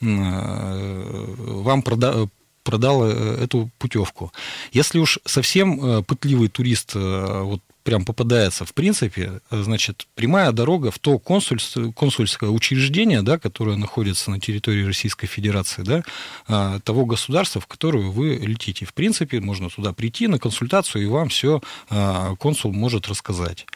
вам 0.00 1.82
прода 1.82 2.28
продал 2.64 3.04
э, 3.04 3.44
эту 3.44 3.70
путевку. 3.78 4.32
Если 4.72 4.98
уж 4.98 5.20
совсем 5.24 5.84
э, 5.84 6.02
пытливый 6.02 6.48
турист 6.48 6.96
э, 6.96 7.42
вот 7.42 7.60
прям 7.84 8.04
попадается, 8.04 8.64
в 8.64 8.74
принципе, 8.74 9.40
значит, 9.50 10.06
прямая 10.14 10.50
дорога 10.52 10.90
в 10.90 10.98
то 10.98 11.18
консульство, 11.18 11.92
консульское 11.92 12.50
учреждение, 12.50 13.22
да, 13.22 13.38
которое 13.38 13.76
находится 13.76 14.30
на 14.30 14.40
территории 14.40 14.84
Российской 14.84 15.26
Федерации, 15.26 15.82
да, 15.82 16.02
а, 16.48 16.80
того 16.80 17.04
государства, 17.04 17.60
в 17.60 17.66
которое 17.66 18.04
вы 18.04 18.36
летите. 18.36 18.86
В 18.86 18.94
принципе, 18.94 19.40
можно 19.40 19.68
туда 19.68 19.92
прийти 19.92 20.26
на 20.28 20.38
консультацию, 20.38 21.04
и 21.04 21.06
вам 21.06 21.28
все 21.28 21.60
а, 21.90 22.34
консул 22.36 22.72
может 22.72 23.06
рассказать. 23.08 23.66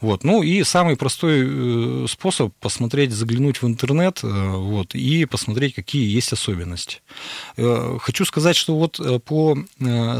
Вот. 0.00 0.24
Ну 0.24 0.42
и 0.42 0.62
самый 0.62 0.96
простой 0.96 1.44
э, 1.44 2.06
способ 2.08 2.54
посмотреть, 2.60 3.12
заглянуть 3.12 3.62
в 3.62 3.66
интернет 3.66 4.20
э, 4.22 4.28
вот, 4.28 4.94
и 4.94 5.24
посмотреть, 5.24 5.74
какие 5.74 6.08
есть 6.08 6.32
особенности. 6.32 7.00
Э, 7.56 7.98
хочу 8.00 8.24
сказать, 8.24 8.56
что 8.56 8.76
вот 8.76 9.00
по 9.24 9.56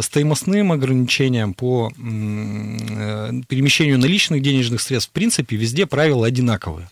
стоимостным 0.00 0.72
ограничениям, 0.72 1.54
по 1.54 1.92
перемещению 3.42 3.98
наличных 3.98 4.42
денежных 4.42 4.80
средств, 4.80 5.10
в 5.10 5.12
принципе, 5.12 5.56
везде 5.56 5.86
правила 5.86 6.26
одинаковые. 6.26 6.90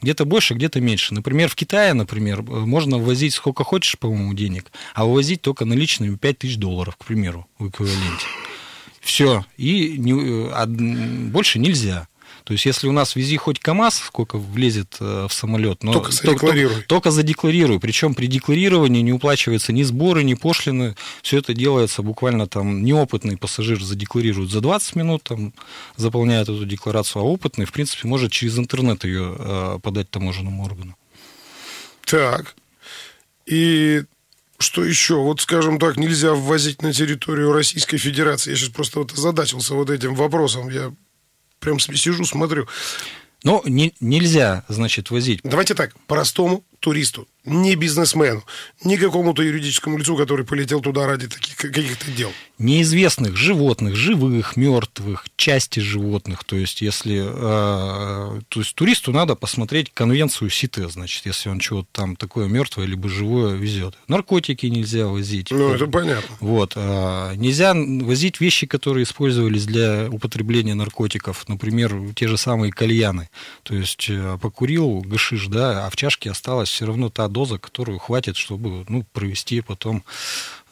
Где-то 0.00 0.24
больше, 0.24 0.54
где-то 0.54 0.80
меньше. 0.80 1.14
Например, 1.14 1.48
в 1.48 1.54
Китае, 1.54 1.92
например, 1.94 2.42
можно 2.42 2.98
ввозить 2.98 3.34
сколько 3.34 3.64
хочешь, 3.64 3.98
по-моему, 3.98 4.34
денег, 4.34 4.70
а 4.94 5.04
вывозить 5.04 5.42
только 5.42 5.64
наличными 5.64 6.16
5 6.16 6.38
тысяч 6.38 6.56
долларов, 6.56 6.96
к 6.96 7.04
примеру, 7.04 7.46
в 7.58 7.68
эквиваленте. 7.68 8.26
Все. 9.00 9.44
И 9.56 9.96
не, 9.98 10.50
а, 10.52 10.66
больше 10.66 11.58
нельзя. 11.58 12.08
То 12.44 12.52
есть, 12.52 12.66
если 12.66 12.88
у 12.88 12.92
нас 12.92 13.16
вези 13.16 13.36
хоть 13.36 13.58
КАМАЗ, 13.58 13.96
сколько 14.06 14.38
влезет 14.38 14.96
э, 15.00 15.26
в 15.28 15.32
самолет, 15.32 15.82
но 15.82 15.92
только 15.92 16.12
задекларируй. 16.12 16.74
Только, 16.74 16.88
только 16.88 17.10
задекларируй. 17.10 17.80
Причем 17.80 18.14
при 18.14 18.26
декларировании 18.26 19.02
не 19.02 19.12
уплачивается 19.12 19.72
ни 19.72 19.82
сборы, 19.82 20.22
ни 20.22 20.34
пошлины. 20.34 20.96
Все 21.22 21.38
это 21.38 21.54
делается 21.54 22.02
буквально 22.02 22.46
там 22.46 22.84
неопытный 22.84 23.36
пассажир 23.36 23.82
задекларирует 23.82 24.50
за 24.50 24.60
20 24.60 24.96
минут, 24.96 25.22
там, 25.24 25.52
заполняет 25.96 26.48
эту 26.48 26.64
декларацию, 26.64 27.22
а 27.22 27.24
опытный, 27.24 27.64
в 27.64 27.72
принципе, 27.72 28.08
может 28.08 28.32
через 28.32 28.58
интернет 28.58 29.04
ее 29.04 29.36
э, 29.38 29.78
подать 29.82 30.10
таможенному 30.10 30.64
органу. 30.64 30.96
Так. 32.04 32.54
И 33.46 34.04
что 34.58 34.84
еще? 34.84 35.16
Вот, 35.16 35.40
скажем 35.40 35.78
так, 35.78 35.96
нельзя 35.96 36.32
ввозить 36.32 36.82
на 36.82 36.92
территорию 36.92 37.52
Российской 37.52 37.98
Федерации. 37.98 38.50
Я 38.50 38.56
сейчас 38.56 38.70
просто 38.70 39.00
вот 39.00 39.12
озадачился 39.12 39.74
вот 39.74 39.90
этим 39.90 40.14
вопросом. 40.14 40.70
Я 40.70 40.92
прям 41.66 41.80
сижу, 41.80 42.24
смотрю. 42.24 42.68
Но 43.42 43.60
не, 43.66 43.92
нельзя, 44.00 44.64
значит, 44.68 45.10
возить. 45.10 45.40
Давайте 45.42 45.74
так, 45.74 45.96
простому 46.06 46.64
туристу 46.80 47.26
не 47.46 47.76
бизнесмену, 47.76 48.42
не 48.84 48.96
какому-то 48.96 49.42
юридическому 49.42 49.98
лицу, 49.98 50.16
который 50.16 50.44
полетел 50.44 50.80
туда 50.80 51.06
ради 51.06 51.28
таких 51.28 51.56
каких-то 51.56 52.10
дел. 52.10 52.32
Неизвестных 52.58 53.36
животных, 53.36 53.94
живых, 53.94 54.56
мертвых, 54.56 55.26
части 55.36 55.80
животных. 55.80 56.42
То 56.44 56.56
есть, 56.56 56.80
если 56.82 57.22
э, 57.24 58.40
то 58.48 58.60
есть 58.60 58.74
туристу 58.74 59.12
надо 59.12 59.36
посмотреть 59.36 59.92
конвенцию 59.94 60.50
СИТЭ, 60.50 60.88
значит, 60.88 61.24
если 61.26 61.48
он 61.48 61.60
чего-то 61.60 61.88
там 61.92 62.16
такое 62.16 62.48
мертвое 62.48 62.86
либо 62.86 63.08
живое 63.08 63.54
везет. 63.54 63.94
Наркотики 64.08 64.66
нельзя 64.66 65.06
возить. 65.06 65.50
Ну, 65.50 65.72
это 65.72 65.86
понятно. 65.86 66.36
Вот. 66.40 66.72
Э, 66.74 67.34
нельзя 67.36 67.74
возить 67.74 68.40
вещи, 68.40 68.66
которые 68.66 69.04
использовались 69.04 69.66
для 69.66 70.08
употребления 70.10 70.74
наркотиков. 70.74 71.48
Например, 71.48 71.94
те 72.16 72.26
же 72.26 72.36
самые 72.36 72.72
кальяны. 72.72 73.28
То 73.62 73.76
есть, 73.76 74.06
э, 74.08 74.38
покурил 74.42 75.02
гашиш, 75.02 75.46
да, 75.46 75.86
а 75.86 75.90
в 75.90 75.96
чашке 75.96 76.30
осталась 76.66 76.70
все 76.70 76.86
равно 76.86 77.08
та 77.08 77.28
доза, 77.28 77.58
которую 77.58 77.98
хватит, 77.98 78.36
чтобы 78.36 78.84
ну, 78.88 79.04
провести 79.12 79.60
потом 79.60 80.02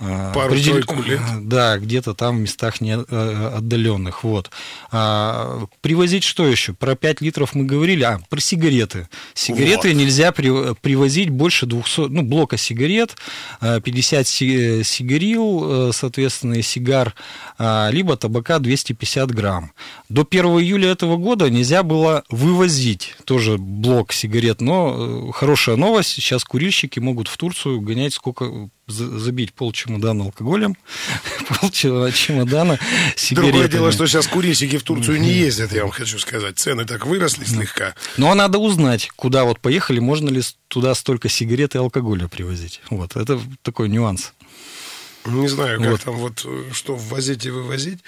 а, 0.00 0.32
Пару 0.32 0.48
определ... 0.48 0.76
лет. 1.04 1.20
Да, 1.42 1.78
где-то 1.78 2.14
там 2.14 2.38
в 2.38 2.40
местах 2.40 2.80
не 2.80 2.96
э, 2.96 3.50
отдаленных. 3.56 4.24
Вот. 4.24 4.50
А, 4.90 5.66
привозить 5.80 6.24
что 6.24 6.46
еще? 6.46 6.72
Про 6.72 6.96
5 6.96 7.20
литров 7.20 7.54
мы 7.54 7.64
говорили. 7.64 8.02
А, 8.02 8.20
про 8.28 8.40
сигареты. 8.40 9.08
Сигареты 9.34 9.88
вот. 9.88 9.96
нельзя 9.96 10.32
при... 10.32 10.74
привозить 10.74 11.30
больше 11.30 11.66
200, 11.66 12.08
ну, 12.08 12.22
блока 12.22 12.56
сигарет, 12.56 13.16
50 13.60 14.26
си... 14.26 14.82
сигарил, 14.84 15.88
э, 15.88 15.92
соответственно, 15.92 16.60
сигар, 16.62 17.14
а, 17.56 17.88
либо 17.92 18.16
табака 18.16 18.58
250 18.58 19.30
грамм. 19.30 19.70
До 20.08 20.26
1 20.28 20.44
июля 20.58 20.90
этого 20.90 21.16
года 21.16 21.48
нельзя 21.50 21.82
было 21.84 22.24
вывозить 22.30 23.14
тоже 23.24 23.58
блок 23.58 24.12
сигарет, 24.12 24.60
но 24.60 25.28
э, 25.28 25.32
хорошая 25.32 25.76
новость, 25.84 26.10
сейчас 26.10 26.44
курильщики 26.44 26.98
могут 26.98 27.28
в 27.28 27.36
Турцию 27.36 27.80
гонять 27.80 28.14
сколько 28.14 28.70
забить 28.86 29.52
пол 29.52 29.72
чемодана 29.72 30.24
алкоголем, 30.24 30.76
пол 31.48 31.70
чемодана 31.70 32.78
сигаретами. 33.16 33.52
Другое 33.52 33.68
дело, 33.68 33.92
что 33.92 34.06
сейчас 34.06 34.26
курильщики 34.26 34.78
в 34.78 34.82
Турцию 34.82 35.20
не 35.20 35.30
ездят, 35.30 35.72
я 35.72 35.82
вам 35.82 35.90
хочу 35.90 36.18
сказать. 36.18 36.58
Цены 36.58 36.86
так 36.86 37.04
выросли 37.06 37.44
слегка. 37.44 37.94
Но 38.16 38.34
надо 38.34 38.58
узнать, 38.58 39.10
куда 39.16 39.44
вот 39.44 39.60
поехали, 39.60 39.98
можно 40.00 40.30
ли 40.30 40.42
туда 40.68 40.94
столько 40.94 41.28
сигарет 41.28 41.74
и 41.74 41.78
алкоголя 41.78 42.28
привозить. 42.28 42.80
Вот, 42.88 43.16
это 43.16 43.38
такой 43.62 43.88
нюанс. 43.90 44.32
Не 45.26 45.48
знаю, 45.48 45.80
как 45.80 45.90
вот. 45.90 46.00
там 46.02 46.16
вот 46.16 46.42
э, 46.44 46.64
что 46.72 46.96
ввозить 46.96 47.46
и 47.46 47.50
вывозить. 47.50 48.00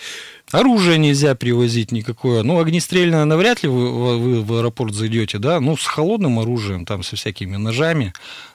Оружие 0.50 0.98
нельзя 0.98 1.34
привозить 1.34 1.90
никакое. 1.90 2.42
Ну, 2.42 2.58
огнестрельное 2.58 3.24
навряд 3.24 3.62
ли 3.62 3.68
вы, 3.68 4.18
вы 4.18 4.42
в 4.42 4.52
аэропорт 4.54 4.94
зайдете, 4.94 5.38
да. 5.38 5.58
Ну, 5.60 5.76
с 5.76 5.86
холодным 5.86 6.38
оружием, 6.38 6.84
там, 6.84 7.02
со 7.02 7.16
всякими 7.16 7.56
ножами, 7.56 8.12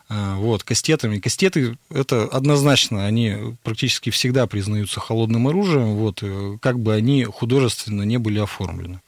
а, 0.10 0.36
вот, 0.36 0.64
кастетами. 0.64 1.20
Кастеты, 1.20 1.78
это 1.90 2.26
однозначно, 2.26 3.06
они 3.06 3.58
практически 3.64 4.10
всегда 4.10 4.46
признаются 4.46 5.00
холодным 5.00 5.48
оружием, 5.48 5.96
вот, 5.96 6.20
э, 6.22 6.58
как 6.62 6.80
бы 6.80 6.94
они 6.94 7.24
художественно 7.24 8.04
не 8.04 8.18
были 8.18 8.40
оформлены. 8.40 9.02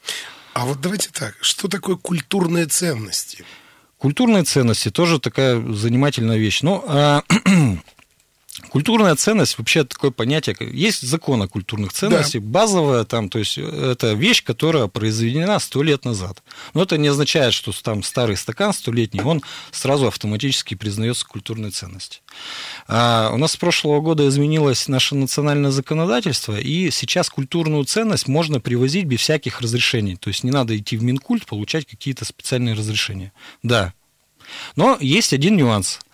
А 0.54 0.66
вот 0.66 0.80
давайте 0.80 1.10
так, 1.10 1.36
что 1.40 1.68
такое 1.68 1.96
культурные 1.96 2.66
ценности? 2.66 3.44
Культурные 3.98 4.44
ценности 4.44 4.90
тоже 4.90 5.18
такая 5.18 5.60
занимательная 5.72 6.36
вещь. 6.36 6.62
Ну, 6.62 6.84
а, 6.86 7.22
Культурная 8.74 9.14
ценность 9.14 9.56
вообще 9.56 9.84
такое 9.84 10.10
понятие. 10.10 10.56
Есть 10.60 11.02
закон 11.02 11.40
о 11.40 11.46
культурных 11.46 11.92
ценностях, 11.92 12.42
да. 12.42 12.48
базовая 12.48 13.04
там, 13.04 13.28
то 13.28 13.38
есть 13.38 13.56
это 13.56 14.14
вещь, 14.14 14.42
которая 14.42 14.88
произведена 14.88 15.60
сто 15.60 15.80
лет 15.84 16.04
назад. 16.04 16.42
Но 16.72 16.82
это 16.82 16.98
не 16.98 17.06
означает, 17.06 17.54
что 17.54 17.70
там 17.84 18.02
старый 18.02 18.36
стакан 18.36 18.72
столетний, 18.72 19.22
он 19.22 19.42
сразу 19.70 20.08
автоматически 20.08 20.74
признается 20.74 21.24
культурной 21.24 21.70
ценностью. 21.70 22.20
А 22.88 23.30
у 23.32 23.36
нас 23.36 23.52
с 23.52 23.56
прошлого 23.56 24.00
года 24.00 24.26
изменилось 24.26 24.88
наше 24.88 25.14
национальное 25.14 25.70
законодательство, 25.70 26.58
и 26.58 26.90
сейчас 26.90 27.30
культурную 27.30 27.84
ценность 27.84 28.26
можно 28.26 28.58
привозить 28.58 29.04
без 29.04 29.20
всяких 29.20 29.60
разрешений. 29.60 30.16
То 30.16 30.30
есть 30.30 30.42
не 30.42 30.50
надо 30.50 30.76
идти 30.76 30.96
в 30.96 31.04
Минкульт, 31.04 31.46
получать 31.46 31.86
какие-то 31.86 32.24
специальные 32.24 32.74
разрешения. 32.74 33.32
Да. 33.62 33.94
Но 34.74 34.98
есть 35.00 35.32
один 35.32 35.56
нюанс– 35.56 36.00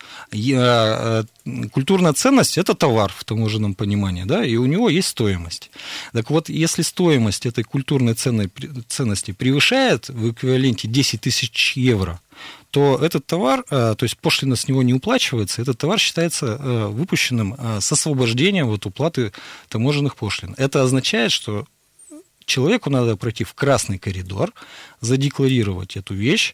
культурная 1.71 2.13
ценность– 2.13 2.57
это 2.59 2.73
товар 2.73 3.11
в 3.15 3.23
таможенном 3.23 3.73
понимании, 3.75 4.23
да, 4.23 4.45
и 4.45 4.55
у 4.55 4.65
него 4.65 4.89
есть 4.89 5.09
стоимость. 5.09 5.71
Так 6.13 6.29
вот, 6.29 6.49
если 6.49 6.81
стоимость 6.81 7.45
этой 7.45 7.63
культурной 7.63 8.13
ценности 8.13 9.31
превышает 9.31 10.09
в 10.09 10.31
эквиваленте 10.31 10.87
10 10.87 11.21
тысяч 11.21 11.75
евро, 11.75 12.19
то 12.69 12.97
этот 13.01 13.25
товар, 13.25 13.65
э, 13.69 13.95
то 13.97 14.03
есть 14.03 14.17
пошлина 14.17 14.55
с 14.55 14.67
него 14.69 14.81
не 14.81 14.93
уплачивается, 14.93 15.61
этот 15.61 15.77
товар 15.77 15.99
считается 15.99 16.45
э, 16.45 16.87
выпущенным 16.87 17.57
с 17.81 17.91
освобождением 17.91 18.69
от 18.69 18.85
уплаты 18.85 19.33
таможенных 19.67 20.15
пошлин. 20.15 20.55
Это 20.57 20.81
означает, 20.81 21.31
что 21.31 21.65
человеку 22.51 22.89
надо 22.89 23.15
пройти 23.15 23.43
в 23.43 23.53
красный 23.53 23.97
коридор, 23.97 24.53
задекларировать 24.99 25.97
эту 25.97 26.13
вещь, 26.13 26.53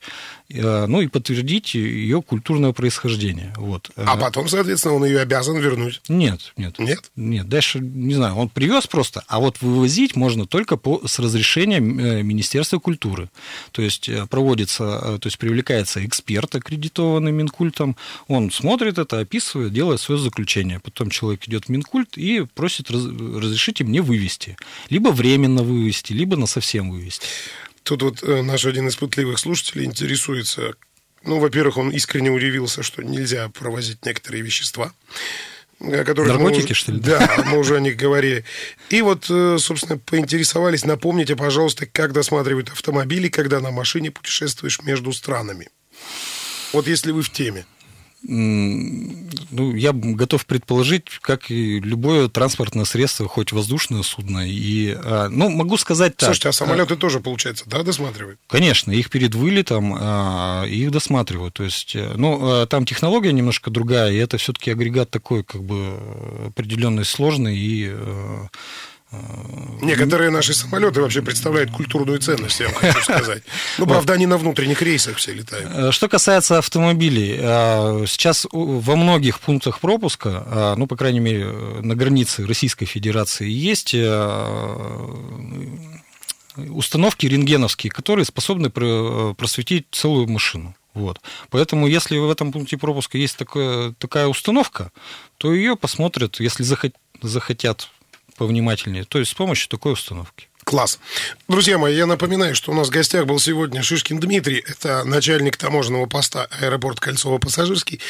э, 0.50 0.86
ну 0.86 1.02
и 1.02 1.08
подтвердить 1.08 1.74
ее 1.76 2.22
культурное 2.22 2.72
происхождение. 2.72 3.54
Вот. 3.58 3.92
А 3.96 4.16
потом, 4.16 4.48
соответственно, 4.48 4.96
он 4.96 5.06
ее 5.06 5.20
обязан 5.20 5.58
вернуть? 5.58 6.02
Нет, 6.08 6.54
нет. 6.56 6.80
Нет? 6.80 7.12
Нет, 7.16 7.50
дальше, 7.50 7.80
не 7.80 8.14
знаю, 8.14 8.36
он 8.36 8.50
привез 8.50 8.88
просто, 8.88 9.24
а 9.28 9.40
вот 9.40 9.62
вывозить 9.62 10.16
можно 10.16 10.46
только 10.46 10.78
по, 10.78 11.06
с 11.06 11.20
разрешения 11.20 11.78
э, 11.78 12.24
Министерства 12.24 12.80
культуры. 12.80 13.30
То 13.72 13.82
есть 13.82 14.08
э, 14.08 14.26
проводится, 14.28 15.18
то 15.20 15.28
есть 15.28 15.38
привлекается 15.38 16.06
эксперт, 16.06 16.56
аккредитованный 16.56 17.32
Минкультом, 17.32 17.98
он 18.28 18.52
смотрит 18.52 18.98
это, 18.98 19.20
описывает, 19.20 19.74
делает 19.74 20.00
свое 20.00 20.22
заключение. 20.22 20.80
Потом 20.80 21.10
человек 21.10 21.48
идет 21.48 21.66
в 21.66 21.70
Минкульт 21.70 22.18
и 22.18 22.46
просит 22.56 22.92
раз, 22.92 23.04
разрешите 23.04 23.84
мне 23.84 24.02
вывести. 24.02 24.58
Либо 24.90 25.10
временно 25.10 25.64
вывести, 25.64 25.87
либо 26.14 26.36
на 26.38 26.48
совсем 26.48 26.92
вывести. 26.92 27.28
Тут 27.84 28.02
вот 28.02 28.24
э, 28.24 28.42
наш 28.42 28.66
один 28.66 28.88
из 28.88 28.96
пытливых 28.96 29.40
слушателей 29.40 29.86
интересуется. 29.86 30.74
Ну, 31.24 31.40
во-первых, 31.40 31.78
он 31.78 31.90
искренне 31.92 32.30
удивился, 32.30 32.84
что 32.84 33.02
нельзя 33.02 33.50
провозить 33.50 34.06
некоторые 34.06 34.44
вещества. 34.44 34.94
Которые 35.80 36.34
Наркотики, 36.34 36.70
мы, 36.70 36.74
что 36.74 36.92
ли? 36.92 37.00
Да, 37.00 37.46
мы 37.46 37.60
уже 37.60 37.78
о 37.78 37.80
них 37.80 37.96
говорили. 37.96 38.44
И 38.90 39.02
вот, 39.02 39.28
э, 39.30 39.58
собственно, 39.60 39.98
поинтересовались, 39.98 40.86
напомните, 40.86 41.36
пожалуйста, 41.36 41.86
как 41.86 42.14
досматривают 42.14 42.70
автомобили, 42.70 43.30
когда 43.30 43.60
на 43.60 43.72
машине 43.72 44.12
путешествуешь 44.12 44.82
между 44.82 45.14
странами. 45.14 45.70
Вот 46.74 46.88
если 46.88 47.12
вы 47.12 47.22
в 47.22 47.32
теме 47.32 47.66
ну, 48.24 49.76
я 49.76 49.94
готов 49.94 50.46
предположить, 50.46 51.06
как 51.22 51.52
и 51.52 51.80
любое 51.80 52.28
транспортное 52.28 52.86
средство, 52.86 53.28
хоть 53.28 53.52
воздушное 53.52 54.02
судно. 54.02 54.48
И, 54.48 54.96
а, 54.96 55.30
ну, 55.30 55.50
могу 55.50 55.78
сказать 55.78 56.18
так. 56.18 56.28
Слушайте, 56.28 56.50
а 56.50 56.52
самолеты 56.52 56.96
а, 56.96 56.98
тоже, 56.98 57.20
получается, 57.20 57.66
да, 57.68 57.84
досматривают? 57.84 58.40
Конечно, 58.48 58.92
их 58.92 59.10
перед 59.10 59.36
вылетом 59.36 59.96
а, 59.98 60.66
их 60.66 60.92
досматривают. 60.92 61.54
То 61.54 61.64
есть, 61.64 61.96
э, 61.96 62.14
ну, 62.16 62.66
там 62.68 62.86
технология 62.86 63.32
немножко 63.32 63.70
другая, 63.70 64.12
и 64.12 64.18
это 64.18 64.38
все-таки 64.38 64.72
агрегат 64.72 65.10
такой, 65.10 65.44
как 65.44 65.64
бы, 65.64 65.98
определенный 66.48 67.06
сложный 67.06 67.58
и 67.58 67.90
э, 67.92 68.48
Некоторые 69.82 70.32
наши 70.32 70.54
самолеты 70.54 71.02
вообще 71.02 71.22
представляют 71.22 71.72
культурную 71.72 72.20
ценность, 72.20 72.60
я 72.60 72.66
вам 72.68 72.76
хочу 72.76 73.02
сказать. 73.04 73.44
Ну, 73.78 73.88
правда, 73.88 74.14
они 74.14 74.26
на 74.26 74.38
внутренних 74.38 74.82
рейсах 74.82 75.18
все 75.18 75.34
летают. 75.34 75.70
Э, 75.74 75.92
что 75.92 76.10
касается 76.10 76.58
автомобилей, 76.58 77.38
э, 77.40 78.06
сейчас 78.06 78.46
во 78.52 78.96
многих 78.98 79.40
пунктах 79.40 79.80
пропуска, 79.80 80.44
э, 80.46 80.76
ну, 80.78 80.88
по 80.88 80.98
крайней 80.98 81.22
мере, 81.22 81.46
на 81.82 81.96
границе 81.96 82.46
Российской 82.46 82.86
Федерации 82.86 83.50
есть 83.50 83.96
установки 86.58 87.28
рентгеновские, 87.28 87.92
которые 87.92 88.26
способны 88.26 88.70
просветить 88.70 89.86
целую 89.92 90.28
машину. 90.28 90.76
Вот. 90.94 91.22
Поэтому, 91.50 91.88
если 91.88 92.18
в 92.18 92.30
этом 92.30 92.52
пункте 92.52 92.78
пропуска 92.78 93.18
есть 93.20 93.38
такая, 93.38 93.94
такая 94.00 94.28
установка, 94.28 94.92
то 95.38 95.54
ее 95.54 95.78
посмотрят, 95.78 96.40
если 96.40 96.66
захотят 97.22 97.90
повнимательнее, 98.38 99.04
то 99.04 99.20
есть 99.20 99.32
с 99.32 99.34
помощью 99.34 99.70
такой 99.70 99.94
установки. 99.94 100.48
Класс. 100.64 101.00
Друзья 101.48 101.78
мои, 101.78 101.96
я 101.96 102.06
напоминаю, 102.06 102.54
что 102.54 102.72
у 102.72 102.76
нас 102.76 102.90
в 102.90 102.92
гостях 102.92 103.26
был 103.26 103.40
сегодня 103.40 103.82
Шишкин 103.82 104.20
Дмитрий, 104.20 104.62
это 104.68 105.06
начальник 105.06 105.56
таможенного 105.56 106.08
поста 106.08 106.48
аэропорт 106.60 107.00
Кольцово-Пассажирский. 107.00 108.02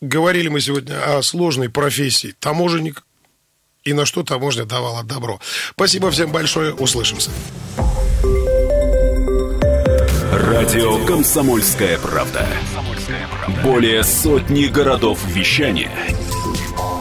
Говорили 0.00 0.48
мы 0.48 0.62
сегодня 0.62 1.18
о 1.18 1.22
сложной 1.22 1.68
профессии 1.68 2.34
таможенник 2.40 3.04
и 3.84 3.92
на 3.92 4.06
что 4.06 4.22
таможня 4.22 4.64
давала 4.64 5.04
добро. 5.04 5.38
Спасибо 5.72 6.10
всем 6.10 6.32
большое, 6.32 6.72
услышимся. 6.72 7.30
Радио 10.32 11.04
«Комсомольская 11.04 11.98
правда». 11.98 12.46
Более 13.62 14.02
сотни 14.02 14.64
городов 14.64 15.20
вещания 15.26 15.92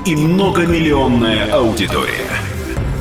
и 0.05 0.15
многомиллионная 0.15 1.51
аудитория. 1.53 2.46